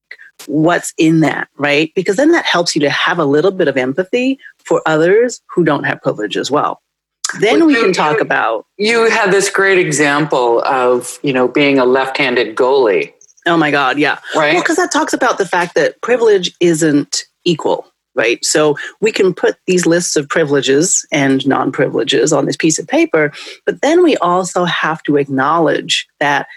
what's 0.48 0.94
in 0.98 1.20
that, 1.22 1.48
right? 1.58 1.92
Because 1.96 2.16
then 2.16 2.32
that 2.32 2.46
helps 2.46 2.76
you 2.76 2.82
to 2.82 2.90
have 2.90 3.20
a 3.20 3.26
little 3.26 3.52
bit 3.52 3.68
of 3.68 3.78
empathy 3.78 4.40
for 4.66 4.82
others 4.86 5.42
who 5.54 5.64
don't 5.64 5.84
have 5.86 6.02
privilege 6.02 6.38
as 6.38 6.50
well. 6.52 6.82
Then 7.40 7.60
Well, 7.60 7.68
we 7.68 7.76
you- 7.76 7.84
can 7.84 7.94
talk 7.94 8.16
you- 8.18 8.22
about, 8.22 8.66
You 8.78 9.10
had 9.10 9.32
this 9.32 9.50
great 9.50 9.78
example 9.78 10.62
of, 10.64 11.20
you 11.22 11.34
know, 11.34 11.48
being 11.48 11.78
a 11.78 11.86
left-handed 11.86 12.56
goalie, 12.56 13.14
oh 13.46 13.58
my 13.58 13.72
God, 13.72 14.00
yeah. 14.00 14.18
right? 14.36 14.54
Well, 14.54 14.62
because 14.64 14.78
that 14.78 14.92
talks 14.92 15.14
about 15.14 15.38
the 15.38 15.46
fact 15.46 15.76
that 15.76 16.02
privilege 16.02 16.52
isn't 16.60 17.26
equal, 17.46 17.86
right? 18.16 18.44
So 18.44 18.76
we 19.02 19.12
can 19.12 19.34
put 19.34 19.58
these 19.68 19.86
lists 19.86 20.16
of 20.16 20.28
privileges 20.30 21.06
and 21.12 21.46
non 21.48 21.72
privileges 21.72 22.34
on 22.34 22.46
this 22.46 22.58
piece 22.58 22.80
of 22.80 22.88
paper, 22.88 23.32
but 23.66 23.82
then 23.82 24.02
we 24.04 24.18
also 24.18 24.66
have 24.66 25.04
to 25.04 25.18
acknowledge 25.18 26.08
that 26.20 26.48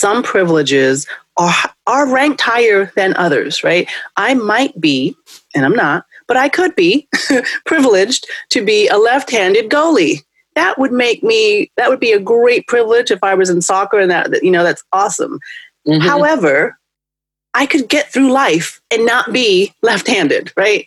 some 0.00 0.22
privileges 0.22 1.06
are, 1.36 1.54
are 1.86 2.12
ranked 2.12 2.40
higher 2.40 2.90
than 2.96 3.14
others, 3.16 3.62
right? 3.62 3.88
I 4.16 4.34
might 4.34 4.80
be, 4.80 5.14
and 5.54 5.64
I'm 5.64 5.76
not, 5.76 6.06
but 6.26 6.36
I 6.38 6.48
could 6.48 6.74
be 6.74 7.06
privileged 7.66 8.26
to 8.50 8.64
be 8.64 8.88
a 8.88 8.96
left 8.96 9.30
handed 9.30 9.70
goalie. 9.70 10.20
That 10.54 10.78
would 10.78 10.92
make 10.92 11.22
me, 11.22 11.70
that 11.76 11.90
would 11.90 12.00
be 12.00 12.12
a 12.12 12.18
great 12.18 12.66
privilege 12.66 13.10
if 13.10 13.22
I 13.22 13.34
was 13.34 13.50
in 13.50 13.60
soccer 13.60 13.98
and 13.98 14.10
that, 14.10 14.42
you 14.42 14.50
know, 14.50 14.64
that's 14.64 14.82
awesome. 14.92 15.38
Mhm. 15.86 16.02
However, 16.02 16.78
I 17.54 17.66
could 17.66 17.88
get 17.88 18.12
through 18.12 18.32
life 18.32 18.80
and 18.90 19.04
not 19.04 19.32
be 19.32 19.74
left 19.82 20.06
handed, 20.06 20.52
right? 20.56 20.86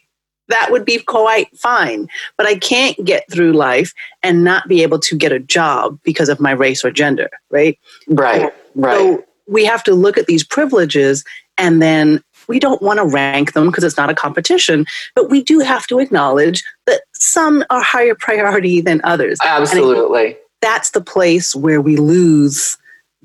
That 0.49 0.71
would 0.71 0.85
be 0.85 0.99
quite 0.99 1.55
fine. 1.57 2.07
But 2.37 2.47
I 2.47 2.55
can't 2.55 2.97
get 3.05 3.29
through 3.31 3.53
life 3.53 3.93
and 4.23 4.43
not 4.43 4.67
be 4.67 4.81
able 4.83 4.99
to 4.99 5.15
get 5.15 5.31
a 5.31 5.39
job 5.39 5.99
because 6.03 6.29
of 6.29 6.39
my 6.39 6.51
race 6.51 6.83
or 6.83 6.91
gender, 6.91 7.29
right? 7.49 7.77
right, 8.09 8.53
right. 8.75 8.95
So 8.97 9.23
we 9.47 9.65
have 9.65 9.83
to 9.83 9.93
look 9.93 10.17
at 10.17 10.25
these 10.27 10.43
privileges 10.43 11.23
and 11.57 11.81
then 11.81 12.23
we 12.47 12.59
don't 12.59 12.81
want 12.81 12.97
to 12.99 13.05
rank 13.05 13.53
them 13.53 13.67
because 13.67 13.83
it's 13.83 13.97
not 13.97 14.09
a 14.09 14.15
competition, 14.15 14.85
but 15.15 15.29
we 15.29 15.43
do 15.43 15.59
have 15.59 15.87
to 15.87 15.99
acknowledge 15.99 16.63
that 16.87 17.01
some 17.13 17.63
are 17.69 17.81
higher 17.81 18.15
priority 18.15 18.81
than 18.81 18.99
others 19.03 19.37
Absolutely. 19.43 20.37
that's 20.61 20.91
the 20.91 21.01
place 21.01 21.55
where 21.55 21.81
we 21.81 21.95
lose 21.97 22.77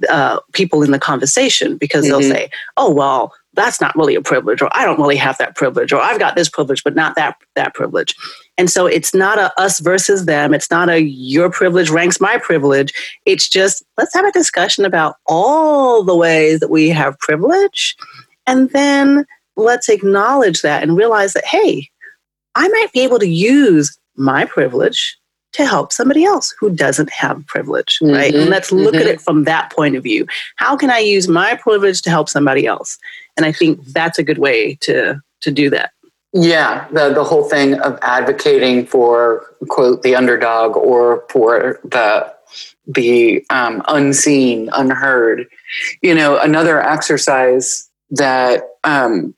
uh, 0.08 0.38
people 0.52 0.84
in 0.84 0.92
the 0.92 0.98
conversation 1.00 1.76
because 1.76 2.04
they'll 2.04 2.20
Mhm. 2.20 2.30
say, 2.30 2.50
"Oh, 2.76 2.88
well, 2.92 3.34
that's 3.54 3.80
not 3.80 3.96
really 3.96 4.14
a 4.14 4.20
privilege," 4.20 4.62
or 4.62 4.68
"I 4.70 4.84
don't 4.84 5.00
really 5.00 5.16
have 5.16 5.36
that 5.38 5.56
privilege," 5.56 5.92
or 5.92 6.00
"I've 6.00 6.20
got 6.20 6.36
this 6.36 6.48
privilege, 6.48 6.84
but 6.84 6.94
not 6.94 7.16
that 7.16 7.34
that 7.56 7.74
privilege." 7.74 8.14
And 8.58 8.68
so 8.68 8.86
it's 8.86 9.14
not 9.14 9.38
a 9.38 9.52
us 9.58 9.78
versus 9.78 10.26
them. 10.26 10.52
It's 10.52 10.70
not 10.70 10.90
a 10.90 11.00
your 11.00 11.48
privilege 11.48 11.90
ranks 11.90 12.20
my 12.20 12.36
privilege. 12.38 12.92
It's 13.24 13.48
just 13.48 13.84
let's 13.96 14.12
have 14.14 14.24
a 14.24 14.32
discussion 14.32 14.84
about 14.84 15.16
all 15.26 16.02
the 16.02 16.16
ways 16.16 16.60
that 16.60 16.70
we 16.70 16.88
have 16.90 17.18
privilege, 17.20 17.96
and 18.46 18.68
then 18.70 19.24
let's 19.56 19.88
acknowledge 19.88 20.62
that 20.62 20.82
and 20.82 20.96
realize 20.96 21.32
that 21.32 21.46
hey, 21.46 21.88
I 22.56 22.68
might 22.68 22.92
be 22.92 23.00
able 23.00 23.20
to 23.20 23.28
use 23.28 23.96
my 24.16 24.44
privilege 24.44 25.16
to 25.52 25.64
help 25.64 25.92
somebody 25.92 26.24
else 26.24 26.54
who 26.60 26.70
doesn't 26.70 27.10
have 27.10 27.44
privilege, 27.46 27.98
right? 28.02 28.34
Mhm, 28.34 28.42
And 28.42 28.50
let's 28.50 28.70
look 28.70 28.94
at 28.94 29.06
mhm. 29.06 29.14
it 29.14 29.20
from 29.20 29.44
that 29.44 29.70
point 29.72 29.96
of 29.96 30.02
view. 30.02 30.26
How 30.56 30.76
can 30.76 30.90
I 30.90 30.98
use 30.98 31.26
my 31.26 31.54
privilege 31.54 32.02
to 32.02 32.10
help 32.10 32.28
somebody 32.28 32.66
else? 32.66 32.98
And 33.36 33.46
I 33.46 33.52
think 33.52 33.82
that's 33.86 34.18
a 34.18 34.22
good 34.22 34.38
way 34.38 34.76
to 34.82 35.20
to 35.40 35.50
do 35.52 35.70
that. 35.70 35.90
Yeah, 36.34 36.86
the 36.92 37.12
the 37.14 37.24
whole 37.24 37.48
thing 37.48 37.74
of 37.80 37.98
advocating 38.02 38.84
for 38.84 39.46
quote 39.68 40.02
the 40.02 40.14
underdog 40.14 40.76
or 40.76 41.24
for 41.30 41.80
the 41.84 42.32
the 42.86 43.44
um, 43.50 43.82
unseen, 43.88 44.68
unheard. 44.72 45.46
You 46.02 46.14
know, 46.14 46.38
another 46.38 46.82
exercise 46.82 47.88
that 48.10 48.62
um, 48.84 49.34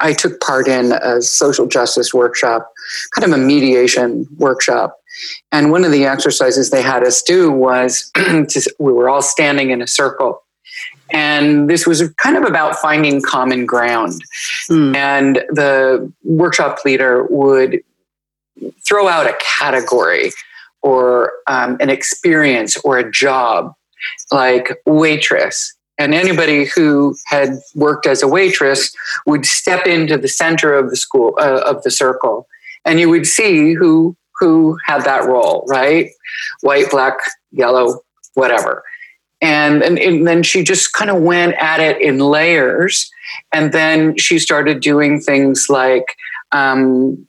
I, 0.00 0.12
took 0.12 0.40
part 0.40 0.68
in 0.68 0.92
a 0.92 1.22
social 1.22 1.66
justice 1.66 2.12
workshop, 2.12 2.70
kind 3.14 3.32
of 3.32 3.38
a 3.38 3.42
mediation 3.42 4.26
workshop, 4.36 4.98
and 5.52 5.70
one 5.70 5.84
of 5.84 5.92
the 5.92 6.04
exercises 6.04 6.70
they 6.70 6.82
had 6.82 7.04
us 7.04 7.22
do 7.22 7.50
was 7.50 8.10
to, 8.14 8.74
we 8.78 8.92
were 8.92 9.08
all 9.08 9.22
standing 9.22 9.70
in 9.70 9.80
a 9.80 9.86
circle, 9.86 10.42
And 11.14 11.70
this 11.70 11.86
was 11.86 12.02
kind 12.14 12.36
of 12.36 12.42
about 12.42 12.74
finding 12.76 13.22
common 13.22 13.66
ground. 13.66 14.20
Mm. 14.68 14.96
And 14.96 15.36
the 15.50 16.12
workshop 16.24 16.78
leader 16.84 17.24
would 17.30 17.80
throw 18.86 19.06
out 19.06 19.26
a 19.26 19.36
category 19.58 20.32
or 20.82 21.32
um, 21.46 21.76
an 21.80 21.88
experience 21.88 22.76
or 22.78 22.98
a 22.98 23.10
job 23.10 23.72
like 24.32 24.76
waitress. 24.86 25.72
And 25.98 26.14
anybody 26.14 26.64
who 26.64 27.14
had 27.26 27.50
worked 27.76 28.06
as 28.06 28.20
a 28.20 28.28
waitress 28.28 28.92
would 29.24 29.46
step 29.46 29.86
into 29.86 30.18
the 30.18 30.28
center 30.28 30.74
of 30.74 30.90
the 30.90 30.96
school 30.96 31.34
uh, 31.38 31.62
of 31.64 31.84
the 31.84 31.90
circle, 31.92 32.48
and 32.84 32.98
you 32.98 33.08
would 33.08 33.26
see 33.26 33.74
who 33.74 34.16
who 34.40 34.76
had 34.84 35.04
that 35.04 35.24
role, 35.24 35.64
right? 35.68 36.10
White, 36.62 36.90
black, 36.90 37.14
yellow, 37.52 38.00
whatever. 38.34 38.82
And, 39.40 39.82
and, 39.82 39.98
and 39.98 40.26
then 40.26 40.42
she 40.42 40.62
just 40.62 40.92
kind 40.92 41.10
of 41.10 41.20
went 41.20 41.54
at 41.54 41.80
it 41.80 42.00
in 42.00 42.18
layers. 42.18 43.10
And 43.52 43.72
then 43.72 44.16
she 44.16 44.38
started 44.38 44.80
doing 44.80 45.20
things 45.20 45.66
like 45.68 46.16
um, 46.52 47.26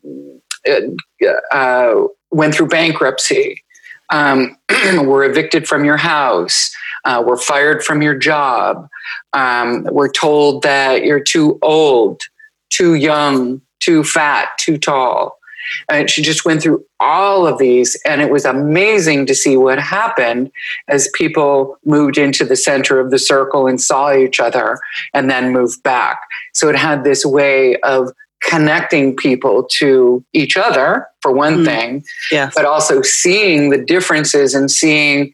uh, 1.52 1.92
went 2.32 2.54
through 2.54 2.68
bankruptcy, 2.68 3.64
um, 4.12 4.58
were 5.04 5.24
evicted 5.24 5.68
from 5.68 5.86
your 5.86 5.98
house, 5.98 6.74
uh, 7.06 7.24
were 7.26 7.38
fired 7.38 7.84
from 7.84 8.02
your 8.02 8.16
job, 8.16 8.88
um, 9.34 9.84
were 9.92 10.10
told 10.10 10.64
that 10.64 11.04
you're 11.04 11.20
too 11.20 11.58
old, 11.62 12.22
too 12.70 12.96
young, 12.96 13.62
too 13.80 14.04
fat, 14.04 14.50
too 14.60 14.78
tall. 14.78 15.38
And 15.90 16.10
she 16.10 16.22
just 16.22 16.46
went 16.46 16.62
through 16.62 16.84
all 17.00 17.46
of 17.48 17.58
these, 17.58 17.96
and 18.06 18.22
it 18.22 18.32
was 18.32 18.46
amazing 18.46 19.26
to 19.28 19.36
see 19.36 19.58
what 19.58 19.80
happened 19.80 20.52
as 20.88 21.10
people 21.14 21.78
moved 21.86 22.18
into 22.18 22.46
the 22.46 22.56
center 22.56 23.00
of 23.00 23.12
the 23.12 23.20
circle 23.20 23.68
and 23.68 23.80
saw 23.82 24.14
each 24.14 24.40
other 24.40 24.80
and 25.14 25.30
then 25.30 25.52
moved 25.54 25.82
back. 25.84 26.20
So 26.54 26.70
it 26.70 26.76
had 26.76 27.04
this 27.04 27.26
way 27.26 27.78
of 27.78 28.12
connecting 28.42 29.16
people 29.16 29.64
to 29.72 30.24
each 30.34 30.56
other, 30.56 31.08
for 31.22 31.32
one 31.32 31.60
Mm. 31.60 31.66
thing, 31.66 32.04
Yes. 32.32 32.54
but 32.56 32.66
also 32.66 33.02
seeing 33.02 33.72
the 33.72 33.78
differences 33.80 34.54
and 34.54 34.70
seeing 34.70 35.34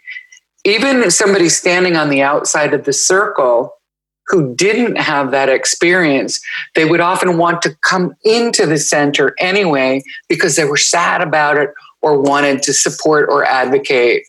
even 0.63 1.09
somebody 1.11 1.49
standing 1.49 1.97
on 1.97 2.09
the 2.09 2.21
outside 2.21 2.73
of 2.73 2.85
the 2.85 2.93
circle 2.93 3.73
who 4.31 4.55
didn't 4.55 4.95
have 4.97 5.31
that 5.31 5.49
experience, 5.49 6.39
they 6.73 6.85
would 6.85 7.01
often 7.01 7.37
want 7.37 7.61
to 7.63 7.75
come 7.83 8.15
into 8.23 8.65
the 8.65 8.77
center 8.77 9.35
anyway 9.39 10.01
because 10.29 10.55
they 10.55 10.63
were 10.63 10.77
sad 10.77 11.21
about 11.21 11.57
it 11.57 11.69
or 12.01 12.19
wanted 12.19 12.63
to 12.63 12.73
support 12.73 13.29
or 13.29 13.43
advocate 13.45 14.23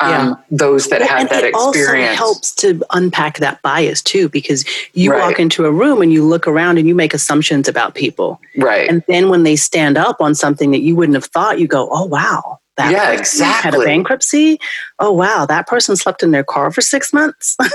um, 0.00 0.36
those 0.50 0.88
that 0.88 1.00
Well, 1.00 1.26
that 1.26 1.42
it 1.44 1.54
experience. 1.54 2.20
also 2.20 2.26
helps 2.26 2.54
to 2.56 2.82
unpack 2.92 3.38
that 3.38 3.62
bias 3.62 4.02
too, 4.02 4.28
because 4.28 4.62
you 4.92 5.10
Right. 5.10 5.22
walk 5.22 5.40
into 5.40 5.64
a 5.64 5.72
room 5.72 6.02
and 6.02 6.12
you 6.12 6.22
look 6.22 6.46
around 6.46 6.76
and 6.76 6.86
you 6.86 6.94
make 6.94 7.14
assumptions 7.14 7.66
about 7.66 7.94
people. 7.94 8.38
right. 8.58 8.90
And 8.90 9.02
then 9.08 9.30
when 9.30 9.42
they 9.44 9.56
stand 9.56 9.96
up 9.96 10.20
on 10.20 10.34
something 10.34 10.70
that 10.72 10.80
you 10.82 10.94
wouldn't 10.96 11.14
have 11.16 11.24
thought, 11.24 11.58
you 11.58 11.66
go, 11.66 11.88
oh, 11.90 12.04
wow. 12.04 12.58
That 12.76 12.92
Yeah, 12.92 13.16
person 13.16 13.46
Had 13.46 13.74
a 13.74 13.78
bankruptcy. 13.78 14.60
Oh, 14.98 15.10
wow. 15.12 15.46
That 15.46 15.66
person 15.66 15.96
slept 15.96 16.22
in 16.22 16.30
their 16.30 16.44
car 16.44 16.70
for 16.70 16.82
six 16.82 17.10
months. 17.14 17.56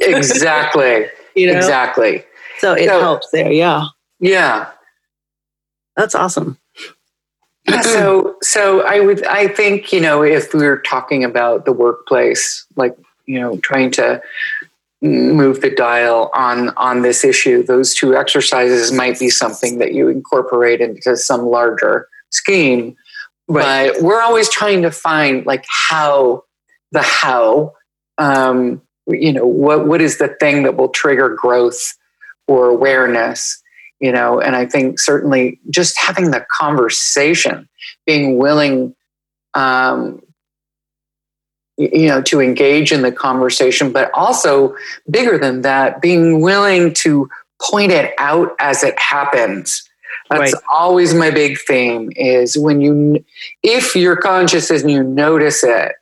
exactly. 0.00 1.06
you 1.34 1.50
know? 1.50 1.56
Exactly. 1.56 2.24
So 2.58 2.72
it 2.72 2.88
So- 2.88 3.00
helps 3.00 3.30
there. 3.30 3.52
Yeah. 3.52 3.86
Yeah. 4.20 4.70
That's 5.96 6.14
awesome. 6.14 6.58
so 7.82 8.36
so 8.42 8.82
i 8.82 9.00
would 9.00 9.24
i 9.24 9.48
think 9.48 9.90
you 9.90 9.98
know 9.98 10.22
if 10.22 10.52
we 10.52 10.62
were 10.66 10.80
talking 10.80 11.24
about 11.24 11.64
the 11.64 11.72
workplace 11.72 12.66
like 12.76 12.94
you 13.24 13.40
know 13.40 13.56
trying 13.60 13.90
to 13.90 14.20
move 15.00 15.62
the 15.62 15.70
dial 15.70 16.30
on 16.34 16.68
on 16.76 17.00
this 17.00 17.24
issue 17.24 17.62
those 17.62 17.94
two 17.94 18.14
exercises 18.14 18.92
might 18.92 19.18
be 19.18 19.30
something 19.30 19.78
that 19.78 19.94
you 19.94 20.08
incorporate 20.08 20.82
into 20.82 21.16
some 21.16 21.46
larger 21.46 22.06
scheme 22.30 22.94
but 23.48 23.94
we're 24.02 24.20
always 24.20 24.50
trying 24.50 24.82
to 24.82 24.90
find 24.90 25.46
like 25.46 25.64
how 25.68 26.44
the 26.92 27.00
how 27.00 27.72
um 28.18 28.82
you 29.08 29.32
know 29.32 29.46
what 29.46 29.86
what 29.86 30.00
is 30.00 30.18
the 30.18 30.28
thing 30.40 30.62
that 30.62 30.76
will 30.76 30.88
trigger 30.88 31.28
growth 31.28 31.94
or 32.46 32.68
awareness 32.68 33.62
you 34.00 34.10
know 34.12 34.40
and 34.40 34.56
i 34.56 34.64
think 34.64 34.98
certainly 34.98 35.58
just 35.70 35.98
having 35.98 36.30
the 36.30 36.44
conversation 36.50 37.68
being 38.06 38.38
willing 38.38 38.94
um, 39.54 40.20
you 41.76 42.08
know 42.08 42.22
to 42.22 42.40
engage 42.40 42.92
in 42.92 43.02
the 43.02 43.12
conversation 43.12 43.92
but 43.92 44.10
also 44.14 44.74
bigger 45.10 45.38
than 45.38 45.62
that 45.62 46.00
being 46.00 46.40
willing 46.40 46.92
to 46.94 47.28
point 47.60 47.92
it 47.92 48.12
out 48.18 48.54
as 48.58 48.82
it 48.82 48.98
happens 48.98 49.88
that's 50.30 50.54
Right. 50.54 50.62
always 50.72 51.12
my 51.12 51.30
big 51.30 51.58
theme 51.58 52.10
is 52.16 52.56
when 52.56 52.80
you 52.80 53.24
if 53.62 53.94
you're 53.94 54.16
conscious 54.16 54.70
and 54.70 54.90
you 54.90 55.02
notice 55.02 55.62
it 55.62 55.92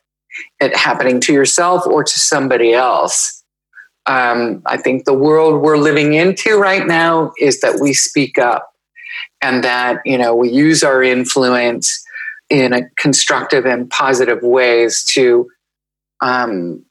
it 0.61 0.77
happening 0.77 1.21
to 1.21 1.33
yourself 1.33 1.87
or 1.87 2.03
to 2.05 2.18
somebody 2.18 2.73
else 2.73 3.42
um, 4.07 4.62
I 4.66 4.79
think 4.79 5.05
the 5.05 5.14
world 5.14 5.62
we're 5.62 5.77
living 5.77 6.14
into 6.14 6.59
right 6.59 6.87
now 6.87 7.33
is 7.38 7.61
that 7.61 7.79
we 7.81 7.92
speak 7.95 8.37
up 8.38 8.73
and 9.40 9.62
that 9.62 10.01
you 10.05 10.18
know 10.18 10.35
we 10.35 10.51
use 10.51 10.83
our 10.83 11.03
influence 11.03 12.03
in 12.51 12.73
a 12.73 12.88
constructive 12.99 13.64
and 13.64 13.88
positive 13.90 14.42
ways 14.42 15.05
to 15.14 15.49
um, 16.21 16.85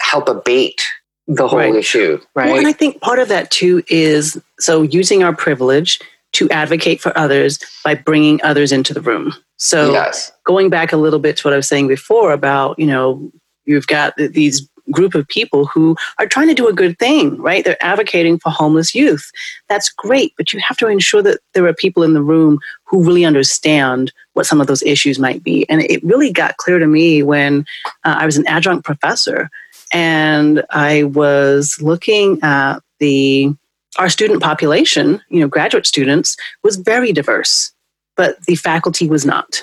help 0.00 0.28
abate 0.28 0.82
the 1.26 1.48
whole 1.48 1.58
Right. 1.58 1.74
issue, 1.74 2.20
right? 2.34 2.48
Well, 2.50 2.58
and 2.58 2.66
I 2.66 2.72
think 2.72 3.00
part 3.00 3.18
of 3.18 3.28
that 3.28 3.50
too 3.50 3.82
is 3.88 4.40
so 4.58 4.82
using 4.82 5.22
our 5.22 5.34
privilege 5.34 6.00
to 6.32 6.48
advocate 6.50 7.00
for 7.00 7.16
others 7.16 7.58
by 7.84 7.94
bringing 7.94 8.40
others 8.42 8.72
into 8.72 8.92
the 8.92 9.00
room. 9.00 9.34
So 9.56 9.92
yes, 9.92 10.30
going 10.44 10.70
back 10.70 10.92
a 10.92 10.96
little 10.96 11.18
bit 11.18 11.36
to 11.38 11.46
what 11.46 11.54
I 11.54 11.56
was 11.56 11.68
saying 11.68 11.88
before 11.88 12.32
about, 12.32 12.78
you 12.78 12.86
know, 12.86 13.30
you've 13.64 13.86
got 13.86 14.14
these 14.16 14.68
group 14.90 15.14
of 15.14 15.28
people 15.28 15.66
who 15.66 15.96
are 16.18 16.26
trying 16.26 16.48
to 16.48 16.54
do 16.54 16.68
a 16.68 16.72
good 16.72 16.98
thing, 16.98 17.36
right? 17.40 17.64
They're 17.64 17.82
advocating 17.82 18.38
for 18.38 18.50
homeless 18.50 18.94
youth. 18.94 19.30
That's 19.68 19.90
great, 19.90 20.32
but 20.36 20.52
you 20.52 20.60
have 20.60 20.76
to 20.78 20.88
ensure 20.88 21.22
that 21.22 21.40
there 21.54 21.66
are 21.66 21.74
people 21.74 22.02
in 22.02 22.14
the 22.14 22.22
room 22.22 22.58
who 22.84 23.04
really 23.04 23.24
understand 23.24 24.12
what 24.32 24.46
some 24.46 24.60
of 24.60 24.66
those 24.66 24.82
issues 24.82 25.18
might 25.18 25.42
be. 25.42 25.68
And 25.68 25.82
it 25.82 26.02
really 26.02 26.32
got 26.32 26.56
clear 26.56 26.78
to 26.78 26.86
me 26.86 27.22
when 27.22 27.66
uh, 28.04 28.16
I 28.18 28.26
was 28.26 28.36
an 28.36 28.46
adjunct 28.46 28.84
professor 28.84 29.50
and 29.92 30.64
I 30.70 31.04
was 31.04 31.78
looking 31.80 32.38
at 32.42 32.80
the 32.98 33.54
our 33.98 34.08
student 34.08 34.42
population, 34.42 35.20
you 35.28 35.40
know, 35.40 35.48
graduate 35.48 35.86
students 35.86 36.36
was 36.62 36.76
very 36.76 37.12
diverse, 37.12 37.72
but 38.16 38.40
the 38.46 38.54
faculty 38.54 39.08
was 39.08 39.26
not. 39.26 39.62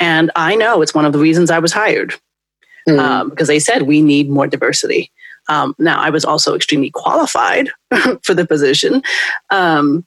And 0.00 0.30
I 0.34 0.56
know 0.56 0.82
it's 0.82 0.94
one 0.94 1.04
of 1.04 1.12
the 1.12 1.18
reasons 1.18 1.50
I 1.50 1.58
was 1.58 1.72
hired 1.72 2.14
Mm. 2.88 2.98
um, 2.98 3.30
because 3.30 3.46
they 3.46 3.60
said 3.60 3.82
we 3.82 4.02
need 4.02 4.28
more 4.28 4.48
diversity. 4.48 5.12
Um, 5.48 5.74
now, 5.78 6.00
I 6.00 6.10
was 6.10 6.24
also 6.24 6.54
extremely 6.54 6.90
qualified 6.90 7.70
for 8.24 8.34
the 8.34 8.46
position, 8.46 9.02
um, 9.50 10.04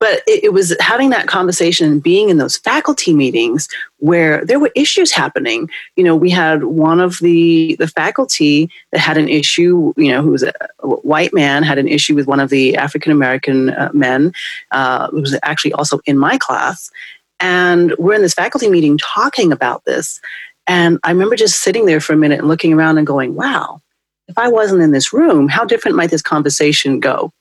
but 0.00 0.22
it, 0.26 0.44
it 0.44 0.52
was 0.52 0.74
having 0.80 1.10
that 1.10 1.28
conversation 1.28 1.86
and 1.92 2.02
being 2.02 2.30
in 2.30 2.38
those 2.38 2.56
faculty 2.56 3.12
meetings 3.12 3.68
where 3.98 4.44
there 4.44 4.58
were 4.58 4.72
issues 4.74 5.12
happening. 5.12 5.68
You 5.94 6.04
know, 6.04 6.16
we 6.16 6.30
had 6.30 6.64
one 6.64 7.00
of 7.00 7.18
the 7.18 7.76
the 7.78 7.86
faculty 7.86 8.70
that 8.92 8.98
had 8.98 9.18
an 9.18 9.28
issue. 9.28 9.92
You 9.96 10.10
know, 10.10 10.22
who 10.22 10.30
was 10.30 10.42
a 10.42 10.52
white 10.80 11.32
man 11.34 11.62
had 11.62 11.78
an 11.78 11.86
issue 11.86 12.14
with 12.14 12.26
one 12.26 12.40
of 12.40 12.50
the 12.50 12.76
African 12.76 13.12
American 13.12 13.70
uh, 13.70 13.90
men, 13.92 14.32
uh, 14.72 15.08
who 15.10 15.20
was 15.20 15.38
actually 15.42 15.74
also 15.74 16.00
in 16.06 16.18
my 16.18 16.38
class. 16.38 16.90
And 17.38 17.94
we're 17.98 18.14
in 18.14 18.22
this 18.22 18.34
faculty 18.34 18.68
meeting 18.68 18.98
talking 18.98 19.52
about 19.52 19.84
this. 19.84 20.20
And 20.66 20.98
I 21.04 21.10
remember 21.10 21.36
just 21.36 21.62
sitting 21.62 21.86
there 21.86 22.00
for 22.00 22.12
a 22.12 22.16
minute 22.16 22.38
and 22.38 22.48
looking 22.48 22.72
around 22.72 22.98
and 22.98 23.06
going, 23.06 23.34
wow, 23.34 23.80
if 24.28 24.36
I 24.38 24.48
wasn't 24.48 24.82
in 24.82 24.92
this 24.92 25.12
room, 25.12 25.48
how 25.48 25.64
different 25.64 25.96
might 25.96 26.10
this 26.10 26.22
conversation 26.22 27.00
go? 27.00 27.32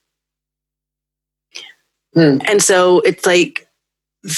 Hmm. 2.14 2.38
And 2.46 2.62
so 2.62 3.00
it's 3.02 3.26
like, 3.26 3.66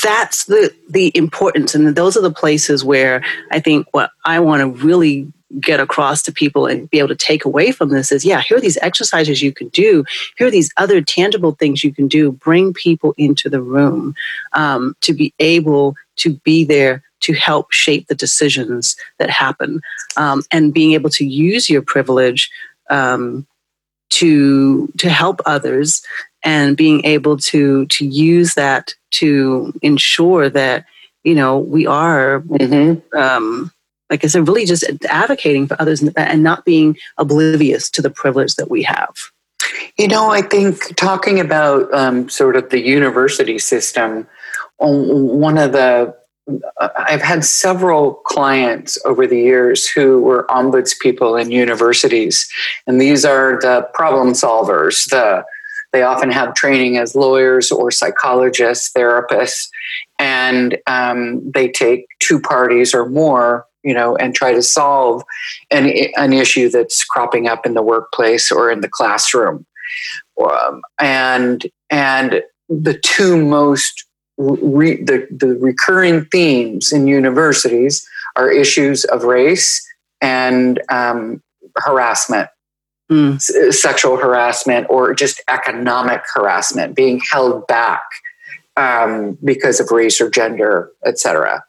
that's 0.03 0.45
the 0.45 0.71
the 0.91 1.11
importance 1.15 1.73
and 1.73 1.95
those 1.95 2.15
are 2.15 2.21
the 2.21 2.29
places 2.29 2.85
where 2.85 3.23
i 3.51 3.59
think 3.59 3.87
what 3.93 4.11
i 4.25 4.39
want 4.39 4.59
to 4.61 4.85
really 4.85 5.33
get 5.59 5.79
across 5.79 6.21
to 6.21 6.31
people 6.31 6.65
and 6.65 6.89
be 6.89 6.99
able 6.99 7.07
to 7.07 7.15
take 7.15 7.43
away 7.45 7.71
from 7.71 7.89
this 7.89 8.11
is 8.11 8.23
yeah 8.23 8.41
here 8.41 8.57
are 8.57 8.61
these 8.61 8.77
exercises 8.81 9.41
you 9.41 9.51
can 9.51 9.67
do. 9.69 10.03
Here 10.37 10.47
are 10.47 10.51
these 10.51 10.71
other 10.77 11.01
tangible 11.01 11.53
things 11.53 11.83
you 11.83 11.93
can 11.93 12.07
do. 12.07 12.31
Bring 12.31 12.73
people 12.73 13.13
into 13.17 13.49
the 13.49 13.61
room 13.61 14.15
um, 14.53 14.95
to 15.01 15.13
be 15.13 15.33
able 15.39 15.95
to 16.17 16.33
be 16.33 16.63
there 16.63 17.03
to 17.21 17.33
help 17.33 17.71
shape 17.71 18.07
the 18.07 18.15
decisions 18.15 18.95
that 19.19 19.29
happen. 19.29 19.81
Um, 20.17 20.43
and 20.51 20.73
being 20.73 20.93
able 20.93 21.09
to 21.11 21.25
use 21.25 21.69
your 21.69 21.81
privilege 21.81 22.49
um, 22.89 23.47
to 24.09 24.87
to 24.97 25.09
help 25.09 25.41
others 25.45 26.01
and 26.43 26.77
being 26.77 27.03
able 27.05 27.37
to 27.37 27.85
to 27.87 28.05
use 28.05 28.53
that 28.55 28.93
to 29.11 29.73
ensure 29.81 30.49
that 30.49 30.85
you 31.23 31.35
know 31.35 31.57
we 31.57 31.85
are 31.85 32.41
Mhm. 32.41 33.01
um, 33.15 33.71
like 34.09 34.25
I 34.25 34.27
said, 34.27 34.45
really 34.47 34.65
just 34.65 34.83
advocating 35.09 35.67
for 35.67 35.77
others 35.79 36.03
and 36.17 36.43
not 36.43 36.65
being 36.65 36.97
oblivious 37.17 37.89
to 37.91 38.01
the 38.01 38.09
privilege 38.09 38.55
that 38.55 38.69
we 38.69 38.83
have. 38.83 39.13
You 39.97 40.09
know, 40.09 40.29
I 40.31 40.41
think 40.41 40.95
talking 40.97 41.39
about 41.39 41.91
um, 41.93 42.27
sort 42.27 42.57
of 42.57 42.69
the 42.71 42.81
university 42.81 43.57
system, 43.57 44.27
one 44.77 45.57
of 45.57 45.71
the 45.71 46.13
I've 46.97 47.21
had 47.21 47.45
several 47.45 48.15
clients 48.25 48.97
over 49.05 49.25
the 49.27 49.37
years 49.37 49.87
who 49.87 50.21
were 50.21 50.45
ombuds 50.49 50.99
people 50.99 51.37
in 51.37 51.51
universities, 51.51 52.49
and 52.87 52.99
these 52.99 53.23
are 53.23 53.59
the 53.61 53.87
problem 53.93 54.33
solvers. 54.33 55.09
The 55.09 55.45
they 55.91 56.03
often 56.03 56.31
have 56.31 56.53
training 56.53 56.97
as 56.97 57.15
lawyers 57.15 57.71
or 57.71 57.91
psychologists, 57.91 58.91
therapists, 58.93 59.69
and 60.19 60.77
um, 60.87 61.49
they 61.51 61.69
take 61.69 62.05
two 62.19 62.39
parties 62.39 62.93
or 62.93 63.09
more, 63.09 63.65
you 63.83 63.93
know, 63.93 64.15
and 64.15 64.33
try 64.33 64.53
to 64.53 64.61
solve 64.61 65.23
an 65.69 65.91
an 66.15 66.33
issue 66.33 66.69
that's 66.69 67.03
cropping 67.03 67.47
up 67.47 67.65
in 67.65 67.73
the 67.73 67.81
workplace 67.81 68.51
or 68.51 68.71
in 68.71 68.81
the 68.81 68.89
classroom. 68.89 69.65
Um, 70.41 70.81
and 70.99 71.65
and 71.89 72.41
the 72.69 72.97
two 72.97 73.43
most 73.45 74.05
re, 74.37 75.03
the, 75.03 75.27
the 75.29 75.55
recurring 75.59 76.25
themes 76.25 76.91
in 76.91 77.07
universities 77.07 78.07
are 78.35 78.49
issues 78.49 79.03
of 79.05 79.23
race 79.23 79.85
and 80.21 80.81
um, 80.89 81.41
harassment, 81.77 82.49
mm. 83.11 83.35
s- 83.35 83.81
sexual 83.81 84.17
harassment, 84.17 84.87
or 84.89 85.13
just 85.13 85.41
economic 85.49 86.21
harassment, 86.33 86.95
being 86.95 87.21
held 87.31 87.67
back 87.67 88.03
um, 88.77 89.37
because 89.43 89.79
of 89.79 89.91
race 89.91 90.21
or 90.21 90.29
gender, 90.29 90.91
etc. 91.05 91.63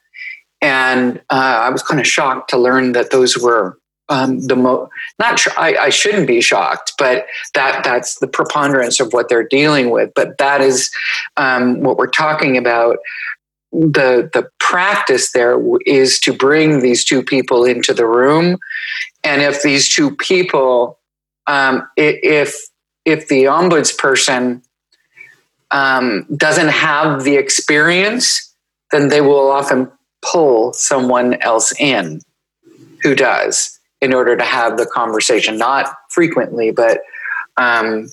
And 0.61 1.19
uh, 1.31 1.65
I 1.65 1.71
was 1.71 1.83
kind 1.83 2.01
of 2.01 2.07
shocked 2.07 2.51
to 2.51 2.59
learn 2.59 2.93
that 2.93 3.11
those 3.11 3.37
were 3.37 3.79
um, 4.09 4.41
the 4.47 4.57
mo 4.57 4.91
not 5.19 5.39
sure 5.39 5.53
I, 5.57 5.75
I, 5.77 5.89
shouldn't 5.89 6.27
be 6.27 6.41
shocked 6.41 6.93
but 6.99 7.27
that 7.55 7.85
that's 7.85 8.19
the 8.19 8.27
preponderance 8.27 9.01
of 9.01 9.13
what 9.13 9.29
they're 9.29 9.47
dealing 9.47 9.91
with 9.91 10.11
but 10.15 10.37
that 10.39 10.61
is 10.61 10.91
um, 11.37 11.81
what 11.81 11.97
we're 11.97 12.09
talking 12.09 12.57
about 12.57 12.99
the 13.71 14.29
the 14.35 14.51
practice 14.59 15.33
there 15.33 15.59
is 15.87 16.19
to 16.21 16.33
bring 16.33 16.81
these 16.81 17.05
two 17.05 17.23
people 17.23 17.65
into 17.65 17.95
the 17.95 18.07
room 18.07 18.59
and 19.25 19.41
if 19.41 19.63
these 19.63 19.89
two 19.89 20.15
people 20.17 20.99
um, 21.47 21.89
if 21.97 22.57
if 23.05 23.29
the 23.29 23.45
ombuds 23.45 23.97
person 23.97 24.63
um, 25.71 26.27
doesn't 26.37 26.69
have 26.69 27.25
the 27.25 27.37
experience 27.37 28.53
then 28.93 29.09
they 29.09 29.21
will 29.21 29.51
often 29.51 29.91
pull 30.23 30.73
someone 30.75 31.35
else 31.43 31.73
in 31.81 32.21
who 33.03 33.15
does 33.15 33.79
in 34.01 34.15
order 34.15 34.37
to 34.37 34.45
have 34.45 34.77
the 34.77 34.87
conversation, 34.87 35.59
not 35.59 35.97
frequently, 36.11 36.71
but 36.71 37.01
um, 37.57 38.09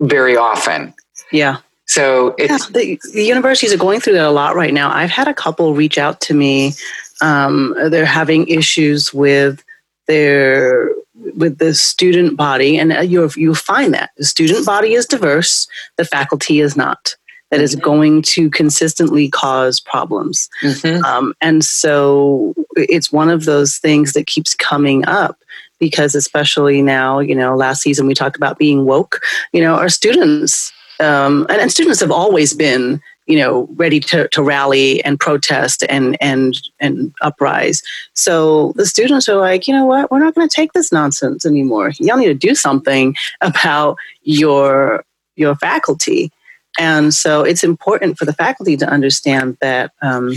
very 0.00 0.36
often. 0.36 0.94
Yeah. 1.30 1.58
So 1.86 2.34
yeah, 2.38 2.58
the, 2.70 2.98
the, 3.12 3.22
universities 3.22 3.72
are 3.72 3.78
going 3.78 4.00
through 4.00 4.14
that 4.14 4.24
a 4.24 4.30
lot 4.30 4.56
right 4.56 4.74
now. 4.74 4.90
I've 4.90 5.10
had 5.10 5.28
a 5.28 5.34
couple 5.34 5.72
reach 5.74 5.98
out 5.98 6.20
to 6.22 6.34
me. 6.34 6.72
Um, 7.20 7.76
they're 7.90 8.04
having 8.04 8.48
issues 8.48 9.14
with 9.14 9.62
their 10.06 10.90
with 11.34 11.58
the 11.58 11.74
student 11.74 12.36
body, 12.36 12.78
and 12.78 12.92
you 13.10 13.30
you 13.36 13.54
find 13.54 13.94
that 13.94 14.10
the 14.16 14.24
student 14.24 14.66
body 14.66 14.94
is 14.94 15.06
diverse, 15.06 15.66
the 15.96 16.04
faculty 16.04 16.60
is 16.60 16.76
not 16.76 17.16
that 17.50 17.60
is 17.60 17.74
mm-hmm. 17.74 17.84
going 17.84 18.22
to 18.22 18.50
consistently 18.50 19.28
cause 19.28 19.80
problems. 19.80 20.48
Mm-hmm. 20.62 21.04
Um, 21.04 21.34
and 21.40 21.64
so 21.64 22.54
it's 22.76 23.12
one 23.12 23.30
of 23.30 23.44
those 23.44 23.78
things 23.78 24.12
that 24.14 24.26
keeps 24.26 24.54
coming 24.54 25.06
up 25.06 25.38
because, 25.78 26.14
especially 26.14 26.82
now, 26.82 27.18
you 27.18 27.34
know, 27.34 27.54
last 27.54 27.82
season 27.82 28.06
we 28.06 28.14
talked 28.14 28.36
about 28.36 28.58
being 28.58 28.84
woke, 28.84 29.20
you 29.52 29.60
know, 29.60 29.74
our 29.74 29.88
students, 29.88 30.72
um, 30.98 31.46
and, 31.48 31.60
and 31.60 31.70
students 31.70 32.00
have 32.00 32.10
always 32.10 32.54
been 32.54 33.00
you 33.26 33.38
know 33.38 33.68
ready 33.74 34.00
to, 34.00 34.28
to 34.28 34.42
rally 34.42 35.02
and 35.04 35.18
protest 35.20 35.84
and 35.88 36.16
and 36.20 36.56
and 36.80 37.14
uprise 37.22 37.82
so 38.14 38.72
the 38.76 38.86
students 38.86 39.28
are 39.28 39.36
like 39.36 39.66
you 39.66 39.74
know 39.74 39.84
what 39.84 40.10
we're 40.10 40.20
not 40.20 40.34
going 40.34 40.48
to 40.48 40.54
take 40.54 40.72
this 40.72 40.92
nonsense 40.92 41.44
anymore 41.44 41.92
y'all 41.98 42.16
need 42.16 42.26
to 42.26 42.34
do 42.34 42.54
something 42.54 43.14
about 43.40 43.96
your 44.22 45.04
your 45.36 45.54
faculty 45.56 46.30
and 46.78 47.14
so 47.14 47.42
it's 47.42 47.64
important 47.64 48.18
for 48.18 48.24
the 48.24 48.32
faculty 48.32 48.76
to 48.76 48.88
understand 48.88 49.56
that, 49.60 49.92
um, 50.02 50.34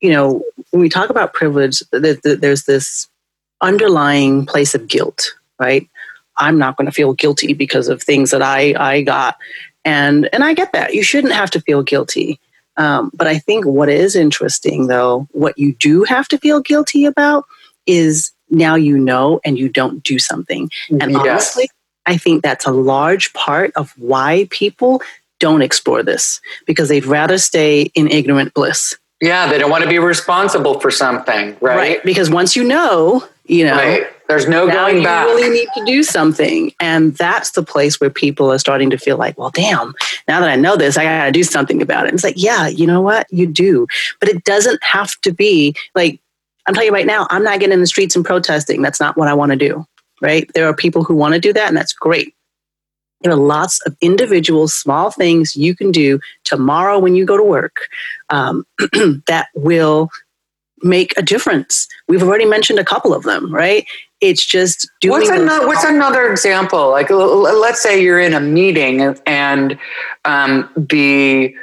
you 0.00 0.10
know, 0.10 0.42
when 0.70 0.80
we 0.80 0.88
talk 0.88 1.10
about 1.10 1.34
privilege, 1.34 1.80
that 1.90 2.38
there's 2.40 2.64
this 2.64 3.08
underlying 3.60 4.46
place 4.46 4.74
of 4.74 4.88
guilt, 4.88 5.32
right? 5.58 5.88
I'm 6.38 6.58
not 6.58 6.76
going 6.76 6.86
to 6.86 6.92
feel 6.92 7.12
guilty 7.12 7.52
because 7.52 7.88
of 7.88 8.02
things 8.02 8.30
that 8.30 8.42
I, 8.42 8.74
I 8.78 9.02
got. 9.02 9.36
And, 9.84 10.28
and 10.32 10.44
I 10.44 10.54
get 10.54 10.72
that. 10.72 10.94
You 10.94 11.02
shouldn't 11.02 11.32
have 11.32 11.50
to 11.52 11.60
feel 11.60 11.82
guilty. 11.82 12.38
Um, 12.76 13.10
but 13.14 13.26
I 13.26 13.38
think 13.38 13.66
what 13.66 13.88
is 13.88 14.16
interesting, 14.16 14.86
though, 14.86 15.28
what 15.32 15.58
you 15.58 15.74
do 15.74 16.04
have 16.04 16.28
to 16.28 16.38
feel 16.38 16.60
guilty 16.60 17.04
about 17.04 17.44
is 17.86 18.32
now 18.50 18.74
you 18.74 18.96
know 18.96 19.40
and 19.44 19.58
you 19.58 19.68
don't 19.68 20.02
do 20.02 20.18
something. 20.18 20.70
And 21.00 21.12
yes. 21.12 21.20
honestly, 21.20 21.68
I 22.06 22.16
think 22.16 22.42
that's 22.42 22.66
a 22.66 22.70
large 22.70 23.32
part 23.32 23.72
of 23.76 23.92
why 23.96 24.46
people 24.50 25.02
don't 25.38 25.62
explore 25.62 26.02
this 26.02 26.40
because 26.66 26.88
they'd 26.88 27.04
rather 27.04 27.38
stay 27.38 27.90
in 27.94 28.08
ignorant 28.08 28.54
bliss. 28.54 28.96
Yeah, 29.20 29.48
they 29.48 29.58
don't 29.58 29.70
want 29.70 29.84
to 29.84 29.88
be 29.90 29.98
responsible 29.98 30.80
for 30.80 30.90
something, 30.90 31.56
right? 31.60 31.76
Right, 31.76 32.04
because 32.04 32.28
once 32.28 32.56
you 32.56 32.64
know, 32.64 33.24
you 33.44 33.64
know, 33.64 33.76
right. 33.76 34.06
There's 34.32 34.48
no 34.48 34.66
going 34.66 34.98
you 34.98 35.02
back. 35.02 35.28
You 35.28 35.34
really 35.34 35.50
need 35.50 35.68
to 35.76 35.84
do 35.84 36.02
something, 36.02 36.72
and 36.80 37.14
that's 37.16 37.52
the 37.52 37.62
place 37.62 38.00
where 38.00 38.10
people 38.10 38.50
are 38.50 38.58
starting 38.58 38.90
to 38.90 38.98
feel 38.98 39.16
like, 39.16 39.36
well, 39.38 39.50
damn, 39.50 39.94
now 40.26 40.40
that 40.40 40.48
I 40.48 40.56
know 40.56 40.76
this, 40.76 40.96
I 40.96 41.04
got 41.04 41.26
to 41.26 41.32
do 41.32 41.42
something 41.42 41.82
about 41.82 42.04
it. 42.04 42.08
And 42.08 42.14
it's 42.14 42.24
like, 42.24 42.34
yeah, 42.36 42.66
you 42.66 42.86
know 42.86 43.00
what, 43.00 43.26
you 43.30 43.46
do, 43.46 43.86
but 44.20 44.28
it 44.28 44.44
doesn't 44.44 44.82
have 44.82 45.20
to 45.22 45.32
be 45.32 45.74
like 45.94 46.20
I'm 46.66 46.74
telling 46.74 46.88
you 46.88 46.94
right 46.94 47.06
now. 47.06 47.26
I'm 47.30 47.42
not 47.42 47.60
getting 47.60 47.74
in 47.74 47.80
the 47.80 47.86
streets 47.86 48.14
and 48.16 48.24
protesting. 48.24 48.82
That's 48.82 49.00
not 49.00 49.16
what 49.16 49.28
I 49.28 49.34
want 49.34 49.50
to 49.50 49.56
do. 49.56 49.86
Right? 50.20 50.48
There 50.54 50.68
are 50.68 50.74
people 50.74 51.02
who 51.02 51.14
want 51.14 51.34
to 51.34 51.40
do 51.40 51.52
that, 51.52 51.68
and 51.68 51.76
that's 51.76 51.92
great. 51.92 52.34
There 53.22 53.32
are 53.32 53.36
lots 53.36 53.80
of 53.86 53.96
individual 54.00 54.68
small 54.68 55.10
things 55.10 55.56
you 55.56 55.74
can 55.74 55.90
do 55.90 56.20
tomorrow 56.44 56.98
when 56.98 57.14
you 57.14 57.24
go 57.24 57.36
to 57.36 57.42
work 57.42 57.88
um, 58.30 58.64
that 59.26 59.48
will 59.54 60.10
make 60.82 61.16
a 61.16 61.22
difference. 61.22 61.88
We've 62.08 62.22
already 62.22 62.44
mentioned 62.44 62.78
a 62.78 62.84
couple 62.84 63.14
of 63.14 63.22
them, 63.22 63.52
right? 63.52 63.86
It's 64.22 64.46
just 64.46 64.88
doing. 65.00 65.10
What's 65.12 65.28
another, 65.28 65.66
what's 65.66 65.84
another 65.84 66.30
example? 66.30 66.90
Like, 66.90 67.10
let's 67.10 67.82
say 67.82 68.00
you're 68.00 68.20
in 68.20 68.32
a 68.32 68.40
meeting 68.40 69.02
and 69.26 69.78
um, 70.24 70.70
the 70.76 71.54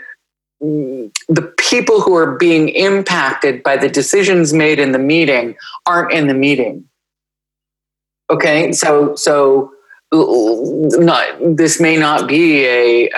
the 0.62 1.54
people 1.58 2.02
who 2.02 2.16
are 2.16 2.36
being 2.36 2.70
impacted 2.70 3.64
by 3.64 3.78
the 3.78 3.88
decisions 3.88 4.52
made 4.52 4.78
in 4.78 4.92
the 4.92 5.00
meeting 5.00 5.56
aren't 5.86 6.12
in 6.12 6.28
the 6.28 6.34
meeting. 6.34 6.84
Okay, 8.30 8.74
so 8.74 9.16
so 9.16 9.72
not 10.12 11.28
this 11.42 11.80
may 11.80 11.96
not 11.96 12.28
be 12.28 12.66
a, 12.66 13.10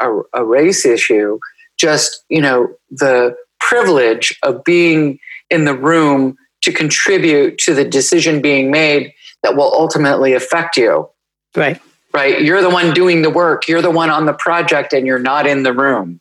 a, 0.00 0.20
a 0.34 0.44
race 0.44 0.84
issue 0.84 1.38
just 1.76 2.24
you 2.28 2.40
know 2.40 2.68
the 2.90 3.34
privilege 3.60 4.38
of 4.42 4.62
being 4.64 5.18
in 5.50 5.64
the 5.64 5.76
room 5.76 6.36
to 6.64 6.72
contribute 6.72 7.58
to 7.58 7.74
the 7.74 7.84
decision 7.84 8.40
being 8.40 8.70
made 8.70 9.12
that 9.42 9.56
will 9.56 9.72
ultimately 9.74 10.32
affect 10.32 10.76
you. 10.76 11.08
Right. 11.54 11.80
Right? 12.12 12.40
You're 12.40 12.62
the 12.62 12.70
one 12.70 12.94
doing 12.94 13.22
the 13.22 13.30
work. 13.30 13.68
You're 13.68 13.82
the 13.82 13.90
one 13.90 14.10
on 14.10 14.26
the 14.26 14.32
project 14.32 14.92
and 14.92 15.06
you're 15.06 15.18
not 15.18 15.46
in 15.46 15.62
the 15.62 15.72
room. 15.72 16.20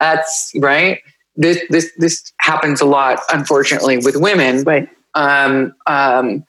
That's 0.00 0.52
right? 0.56 1.00
This 1.36 1.62
this 1.70 1.90
this 1.98 2.32
happens 2.40 2.80
a 2.80 2.84
lot 2.84 3.20
unfortunately 3.32 3.98
with 3.98 4.16
women. 4.16 4.62
Right. 4.64 4.88
Um, 5.14 5.74
um, 5.86 6.44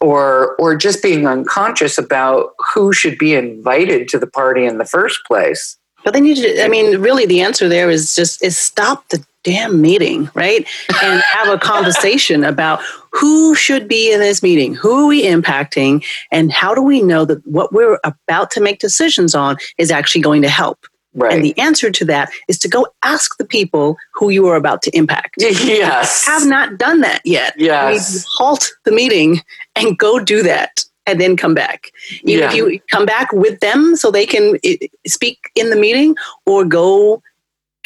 or 0.00 0.54
or 0.56 0.76
just 0.76 1.02
being 1.02 1.26
unconscious 1.26 1.98
about 1.98 2.52
who 2.74 2.92
should 2.92 3.16
be 3.16 3.34
invited 3.34 4.08
to 4.08 4.18
the 4.18 4.26
party 4.26 4.66
in 4.66 4.78
the 4.78 4.84
first 4.84 5.20
place. 5.26 5.78
But 6.04 6.12
they 6.12 6.20
need 6.20 6.36
to. 6.36 6.64
I 6.64 6.68
mean, 6.68 7.00
really, 7.00 7.26
the 7.26 7.40
answer 7.40 7.68
there 7.68 7.90
is 7.90 8.14
just 8.14 8.42
is 8.42 8.58
stop 8.58 9.08
the 9.08 9.24
damn 9.46 9.80
meeting, 9.80 10.28
right, 10.34 10.66
and 11.02 11.22
have 11.22 11.48
a 11.48 11.56
conversation 11.56 12.42
about 12.54 12.80
who 13.12 13.54
should 13.54 13.86
be 13.86 14.12
in 14.12 14.18
this 14.18 14.42
meeting, 14.42 14.74
who 14.74 15.04
are 15.04 15.06
we 15.06 15.22
impacting, 15.22 16.04
and 16.32 16.52
how 16.52 16.74
do 16.74 16.82
we 16.82 17.00
know 17.00 17.24
that 17.24 17.46
what 17.46 17.72
we're 17.72 17.98
about 18.02 18.50
to 18.50 18.60
make 18.60 18.80
decisions 18.80 19.34
on 19.34 19.56
is 19.78 19.90
actually 19.90 20.20
going 20.20 20.42
to 20.42 20.48
help. 20.48 20.86
Right. 21.14 21.32
And 21.32 21.42
the 21.42 21.56
answer 21.56 21.90
to 21.90 22.04
that 22.06 22.30
is 22.46 22.58
to 22.58 22.68
go 22.68 22.86
ask 23.02 23.38
the 23.38 23.46
people 23.46 23.96
who 24.12 24.28
you 24.28 24.46
are 24.48 24.56
about 24.56 24.82
to 24.82 24.90
impact. 24.94 25.36
Yes. 25.40 26.26
Have 26.26 26.46
not 26.46 26.76
done 26.76 27.00
that 27.00 27.22
yet. 27.24 27.54
Yes. 27.56 28.26
halt 28.28 28.70
the 28.84 28.92
meeting 28.92 29.40
and 29.76 29.96
go 29.96 30.18
do 30.18 30.42
that 30.42 30.84
and 31.06 31.20
then 31.20 31.36
come 31.36 31.54
back. 31.54 31.90
Even 32.24 32.42
yeah. 32.42 32.48
if 32.48 32.54
you 32.54 32.80
come 32.90 33.06
back 33.06 33.32
with 33.32 33.60
them 33.60 33.96
so 33.96 34.10
they 34.10 34.26
can 34.26 34.58
eh, 34.62 34.76
speak 35.06 35.38
in 35.54 35.70
the 35.70 35.76
meeting 35.76 36.16
or 36.44 36.64
go 36.64 37.22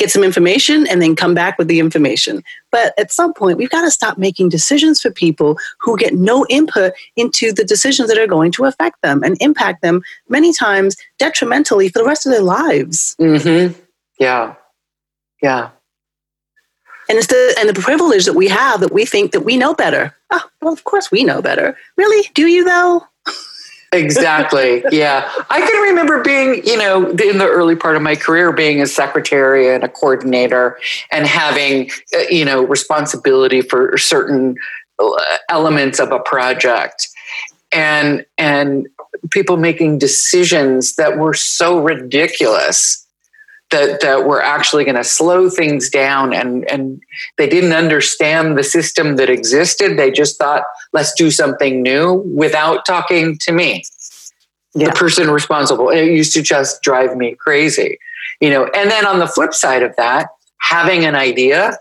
get 0.01 0.11
some 0.11 0.25
information, 0.25 0.87
and 0.89 1.01
then 1.01 1.15
come 1.15 1.35
back 1.35 1.57
with 1.59 1.69
the 1.69 1.79
information. 1.79 2.43
But 2.73 2.93
at 2.99 3.13
some 3.13 3.33
point, 3.33 3.59
we've 3.59 3.71
got 3.71 3.83
to 3.83 3.91
stop 3.91 4.19
making 4.19 4.49
decisions 4.49 5.01
for 5.01 5.13
people 5.13 5.57
who 5.79 5.97
get 5.97 6.15
no 6.15 6.45
input 6.49 6.95
into 7.15 7.53
the 7.53 7.65
decisions 7.65 8.09
that 8.09 8.19
are 8.19 8.27
going 8.27 8.51
to 8.53 8.65
affect 8.65 9.01
them 9.03 9.23
and 9.23 9.37
impact 9.41 9.83
them 9.83 10.03
many 10.29 10.53
times 10.53 10.97
detrimentally 11.19 11.89
for 11.89 12.01
the 12.01 12.05
rest 12.05 12.27
of 12.27 12.33
their 12.33 12.43
lives. 12.43 13.15
Mm-hmm. 13.21 13.79
Yeah. 14.19 14.55
Yeah. 15.43 15.71
And 17.09 17.19
it's 17.19 17.27
the 17.27 17.55
and 17.59 17.69
the 17.69 17.81
privilege 17.81 18.25
that 18.25 18.35
we 18.35 18.49
have 18.49 18.81
that 18.81 18.93
we 18.93 19.05
think 19.05 19.33
that 19.33 19.41
we 19.41 19.57
know 19.57 19.75
better. 19.75 20.15
Oh, 20.31 20.45
well, 20.63 20.73
of 20.73 20.85
course 20.85 21.11
we 21.11 21.25
know 21.25 21.43
better. 21.43 21.77
Really? 21.97 22.29
Do 22.35 22.47
you 22.47 22.65
though? 22.65 23.05
Exactly. 23.93 24.85
Yeah. 24.91 25.31
I 25.51 25.61
can 25.61 25.83
remember 25.83 26.23
being, 26.23 26.65
you 26.67 26.77
know, 26.77 27.11
in 27.11 27.39
the 27.39 27.49
early 27.49 27.77
part 27.77 27.97
of 27.97 28.03
my 28.03 28.17
career, 28.17 28.53
being 28.53 28.81
a 28.81 28.87
secretary 28.87 29.73
and 29.75 29.85
a 29.85 29.89
coordinator 29.89 30.79
and 31.11 31.27
having, 31.27 31.91
uh, 32.15 32.23
you 32.31 32.45
know, 32.45 32.65
responsibility 32.65 33.63
for 33.63 33.97
certain 33.99 34.57
uh, 34.99 35.13
elements 35.49 35.99
of 35.99 36.13
a 36.13 36.21
project 36.21 37.09
and, 37.73 38.25
and 38.39 38.89
people 39.31 39.57
making 39.57 39.99
decisions 39.99 40.97
that 40.97 41.19
were 41.19 41.35
so 41.35 41.81
ridiculous 41.81 43.07
that 43.71 44.01
that 44.01 44.25
were 44.25 44.43
actually 44.43 44.85
going 44.85 44.97
to 44.97 45.05
slow 45.05 45.49
things 45.49 45.89
down 45.89 46.33
and 46.33 46.69
and 46.71 47.01
they 47.39 47.49
didn't 47.49 47.73
understand 47.73 48.59
the 48.59 48.65
system 48.65 49.17
that 49.17 49.31
existed. 49.31 49.99
They 49.99 50.11
just 50.11 50.39
thought 50.39 50.65
let's 50.93 51.15
do 51.15 51.31
something 51.31 51.83
new 51.83 52.15
without 52.35 52.85
talking 52.85 53.39
to 53.39 53.53
me. 53.53 53.85
Yeah. 54.73 54.87
the 54.87 54.93
person 54.93 55.33
responsible 55.33 55.89
it 55.91 56.05
used 56.13 56.33
to 56.35 56.43
just 56.43 56.81
drive 56.81 57.17
me 57.17 57.35
crazy 57.35 57.99
you 58.41 58.51
know? 58.51 58.65
And 58.75 58.91
then 58.91 59.07
on 59.07 59.19
the 59.19 59.27
flip 59.27 59.55
side 59.55 59.83
of 59.83 59.95
that 59.97 60.29
having 60.59 61.05
an 61.05 61.15
idea 61.15 61.79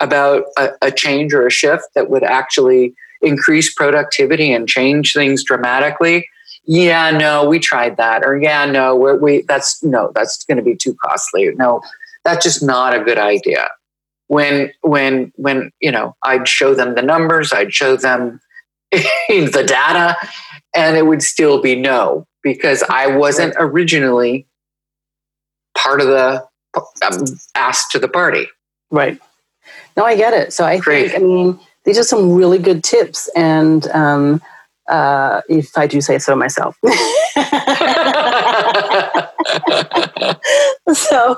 about 0.00 0.44
a, 0.56 0.70
a 0.82 0.90
change 0.90 1.32
or 1.34 1.46
a 1.46 1.50
shift 1.50 1.84
that 1.94 2.10
would 2.10 2.22
actually 2.22 2.94
increase 3.20 3.72
productivity 3.72 4.52
and 4.52 4.68
change 4.68 5.12
things 5.12 5.42
dramatically 5.42 6.26
yeah, 6.70 7.10
no, 7.10 7.48
we 7.48 7.58
tried 7.58 7.96
that, 7.96 8.26
or 8.26 8.36
yeah, 8.36 8.66
no, 8.66 8.94
we're, 8.94 9.16
we 9.16 9.40
that's 9.48 9.82
no, 9.82 10.12
that's 10.14 10.44
going 10.44 10.58
to 10.58 10.62
be 10.62 10.76
too 10.76 10.94
costly. 11.02 11.50
No, 11.56 11.80
that's 12.24 12.44
just 12.44 12.62
not 12.62 12.94
a 12.94 13.02
good 13.02 13.16
idea. 13.16 13.68
When 14.26 14.70
when 14.82 15.32
when 15.36 15.72
you 15.80 15.90
know, 15.90 16.14
I'd 16.24 16.46
show 16.46 16.74
them 16.74 16.94
the 16.94 17.00
numbers, 17.00 17.54
I'd 17.54 17.72
show 17.72 17.96
them 17.96 18.38
the 18.92 19.64
data, 19.66 20.14
and 20.76 20.98
it 20.98 21.06
would 21.06 21.22
still 21.22 21.62
be 21.62 21.74
no 21.74 22.26
because 22.42 22.82
I 22.90 23.06
wasn't 23.06 23.54
originally 23.56 24.46
part 25.74 26.02
of 26.02 26.08
the 26.08 26.46
um, 27.02 27.24
asked 27.54 27.92
to 27.92 27.98
the 27.98 28.08
party. 28.08 28.46
Right. 28.90 29.18
No, 29.96 30.04
I 30.04 30.16
get 30.16 30.34
it. 30.34 30.52
So 30.52 30.66
I 30.66 30.76
Great. 30.76 31.12
think 31.12 31.22
I 31.22 31.24
mean 31.24 31.60
these 31.84 31.96
are 31.96 32.04
some 32.04 32.34
really 32.34 32.58
good 32.58 32.84
tips 32.84 33.30
and. 33.34 33.86
Um, 33.88 34.42
uh, 34.88 35.42
if 35.48 35.76
I 35.76 35.86
do 35.86 36.00
say 36.00 36.18
so 36.18 36.34
myself. 36.34 36.76
so 40.92 41.36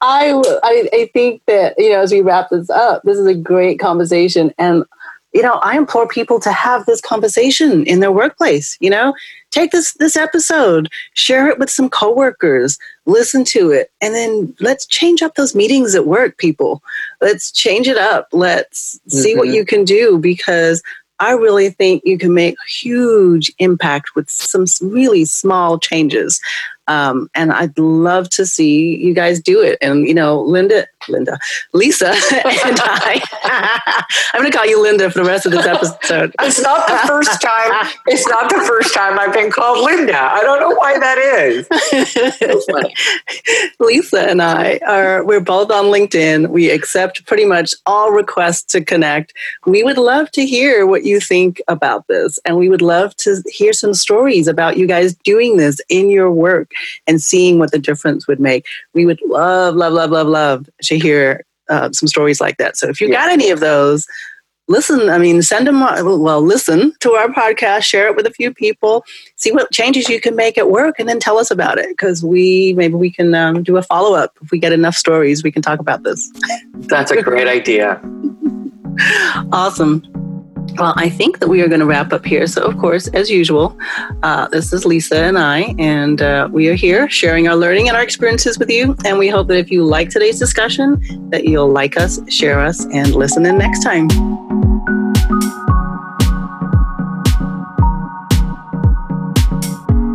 I, 0.00 0.42
I, 0.62 0.88
I 0.92 1.10
think 1.12 1.42
that 1.46 1.74
you 1.78 1.90
know 1.90 2.00
as 2.00 2.12
we 2.12 2.20
wrap 2.20 2.50
this 2.50 2.70
up, 2.70 3.02
this 3.02 3.18
is 3.18 3.26
a 3.26 3.34
great 3.34 3.78
conversation, 3.78 4.52
and 4.58 4.84
you 5.32 5.42
know 5.42 5.54
I 5.54 5.76
implore 5.76 6.06
people 6.06 6.40
to 6.40 6.52
have 6.52 6.86
this 6.86 7.00
conversation 7.00 7.84
in 7.86 8.00
their 8.00 8.12
workplace. 8.12 8.76
You 8.80 8.90
know, 8.90 9.14
take 9.50 9.70
this 9.70 9.94
this 9.94 10.16
episode, 10.16 10.88
share 11.14 11.48
it 11.48 11.58
with 11.58 11.70
some 11.70 11.88
coworkers, 11.88 12.78
listen 13.06 13.44
to 13.44 13.70
it, 13.70 13.90
and 14.00 14.14
then 14.14 14.54
let's 14.60 14.86
change 14.86 15.22
up 15.22 15.34
those 15.34 15.54
meetings 15.54 15.94
at 15.94 16.06
work. 16.06 16.38
People, 16.38 16.82
let's 17.20 17.50
change 17.50 17.88
it 17.88 17.98
up. 17.98 18.28
Let's 18.32 19.00
see 19.08 19.30
mm-hmm. 19.30 19.38
what 19.38 19.48
you 19.48 19.64
can 19.64 19.84
do 19.84 20.18
because 20.18 20.82
I 21.20 21.32
really 21.32 21.70
think 21.70 22.02
you 22.04 22.18
can 22.18 22.34
make 22.34 22.56
huge 22.68 23.52
impact 23.58 24.14
with 24.16 24.28
some 24.30 24.66
really 24.82 25.24
small 25.24 25.78
changes. 25.78 26.40
Um, 26.86 27.30
and 27.34 27.52
I'd 27.52 27.78
love 27.78 28.28
to 28.30 28.44
see 28.44 28.96
you 28.96 29.14
guys 29.14 29.40
do 29.40 29.62
it. 29.62 29.78
And, 29.80 30.06
you 30.06 30.14
know, 30.14 30.40
Linda, 30.40 30.86
Linda, 31.08 31.38
Lisa, 31.72 32.08
and 32.08 32.78
I, 32.80 33.22
I'm 34.34 34.40
going 34.40 34.50
to 34.50 34.56
call 34.56 34.66
you 34.66 34.82
Linda 34.82 35.10
for 35.10 35.22
the 35.22 35.28
rest 35.28 35.46
of 35.46 35.52
this 35.52 35.66
episode. 35.66 36.34
it's 36.40 36.60
not 36.60 36.86
the 36.86 37.06
first 37.06 37.40
time. 37.40 37.88
It's 38.06 38.26
not 38.28 38.48
the 38.50 38.64
first 38.66 38.94
time 38.94 39.18
I've 39.18 39.32
been 39.32 39.50
called 39.50 39.84
Linda. 39.84 40.18
I 40.18 40.40
don't 40.42 40.60
know 40.60 40.74
why 40.74 40.98
that 40.98 41.18
is. 41.18 41.68
Lisa 43.80 44.28
and 44.28 44.42
I 44.42 44.80
are, 44.86 45.24
we're 45.24 45.40
both 45.40 45.70
on 45.70 45.86
LinkedIn. 45.86 46.50
We 46.50 46.70
accept 46.70 47.26
pretty 47.26 47.44
much 47.44 47.74
all 47.86 48.10
requests 48.10 48.64
to 48.72 48.84
connect. 48.84 49.32
We 49.66 49.82
would 49.82 49.98
love 49.98 50.30
to 50.32 50.46
hear 50.46 50.86
what 50.86 51.04
you 51.04 51.20
think 51.20 51.60
about 51.68 52.06
this. 52.08 52.38
And 52.44 52.56
we 52.56 52.68
would 52.68 52.82
love 52.82 53.16
to 53.16 53.42
hear 53.46 53.72
some 53.72 53.94
stories 53.94 54.48
about 54.48 54.76
you 54.76 54.86
guys 54.86 55.14
doing 55.14 55.56
this 55.56 55.80
in 55.88 56.10
your 56.10 56.30
work 56.30 56.70
and 57.06 57.20
seeing 57.20 57.58
what 57.58 57.72
the 57.72 57.78
difference 57.78 58.26
would 58.26 58.40
make. 58.40 58.66
We 58.94 59.06
would 59.06 59.20
love, 59.26 59.76
love, 59.76 59.92
love, 59.92 60.10
love, 60.10 60.26
love 60.26 60.68
to 60.82 60.98
hear 60.98 61.44
uh, 61.68 61.90
some 61.92 62.06
stories 62.06 62.40
like 62.40 62.56
that. 62.58 62.76
So 62.76 62.88
if 62.88 63.00
you 63.00 63.08
yeah. 63.08 63.14
got 63.14 63.30
any 63.30 63.50
of 63.50 63.60
those, 63.60 64.06
listen. 64.68 65.08
I 65.08 65.18
mean, 65.18 65.42
send 65.42 65.66
them. 65.66 65.80
Well, 65.80 66.42
listen 66.42 66.92
to 67.00 67.12
our 67.12 67.28
podcast, 67.28 67.82
share 67.82 68.08
it 68.08 68.16
with 68.16 68.26
a 68.26 68.30
few 68.30 68.52
people, 68.52 69.04
see 69.36 69.52
what 69.52 69.70
changes 69.72 70.08
you 70.08 70.20
can 70.20 70.36
make 70.36 70.58
at 70.58 70.70
work, 70.70 70.98
and 70.98 71.08
then 71.08 71.20
tell 71.20 71.38
us 71.38 71.50
about 71.50 71.78
it. 71.78 71.88
Because 71.88 72.22
we 72.22 72.74
maybe 72.74 72.94
we 72.94 73.10
can 73.10 73.34
um, 73.34 73.62
do 73.62 73.76
a 73.76 73.82
follow 73.82 74.14
up 74.14 74.32
if 74.42 74.50
we 74.50 74.58
get 74.58 74.72
enough 74.72 74.94
stories. 74.94 75.42
We 75.42 75.52
can 75.52 75.62
talk 75.62 75.80
about 75.80 76.02
this. 76.02 76.30
That's 76.74 77.10
a 77.10 77.22
great 77.22 77.48
idea. 77.48 78.00
awesome. 79.52 80.02
Well, 80.76 80.94
I 80.96 81.08
think 81.08 81.38
that 81.38 81.48
we 81.48 81.62
are 81.62 81.68
going 81.68 81.80
to 81.80 81.86
wrap 81.86 82.12
up 82.12 82.24
here. 82.24 82.46
So, 82.46 82.62
of 82.62 82.76
course, 82.78 83.06
as 83.08 83.30
usual, 83.30 83.78
uh, 84.22 84.48
this 84.48 84.72
is 84.72 84.84
Lisa 84.84 85.16
and 85.18 85.38
I, 85.38 85.74
and 85.78 86.20
uh, 86.20 86.48
we 86.50 86.68
are 86.68 86.74
here 86.74 87.08
sharing 87.08 87.46
our 87.46 87.54
learning 87.54 87.88
and 87.88 87.96
our 87.96 88.02
experiences 88.02 88.58
with 88.58 88.70
you. 88.70 88.96
And 89.04 89.18
we 89.18 89.28
hope 89.28 89.46
that 89.48 89.58
if 89.58 89.70
you 89.70 89.84
like 89.84 90.10
today's 90.10 90.38
discussion, 90.38 91.00
that 91.30 91.44
you'll 91.44 91.70
like 91.70 91.96
us, 91.96 92.18
share 92.28 92.60
us, 92.60 92.86
and 92.86 93.14
listen 93.14 93.46
in 93.46 93.56
next 93.56 93.84
time. 93.84 94.08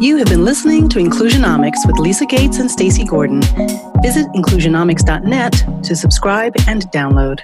You 0.01 0.15
have 0.17 0.27
been 0.27 0.45
listening 0.45 0.87
to 0.89 0.99
Inclusionomics 0.99 1.85
with 1.85 1.97
Lisa 1.99 2.25
Gates 2.25 2.59
and 2.59 2.71
Stacy 2.71 3.03
Gordon. 3.03 3.41
Visit 4.01 4.27
inclusionomics.net 4.35 5.83
to 5.83 5.95
subscribe 5.95 6.53
and 6.67 6.83
download. 6.91 7.39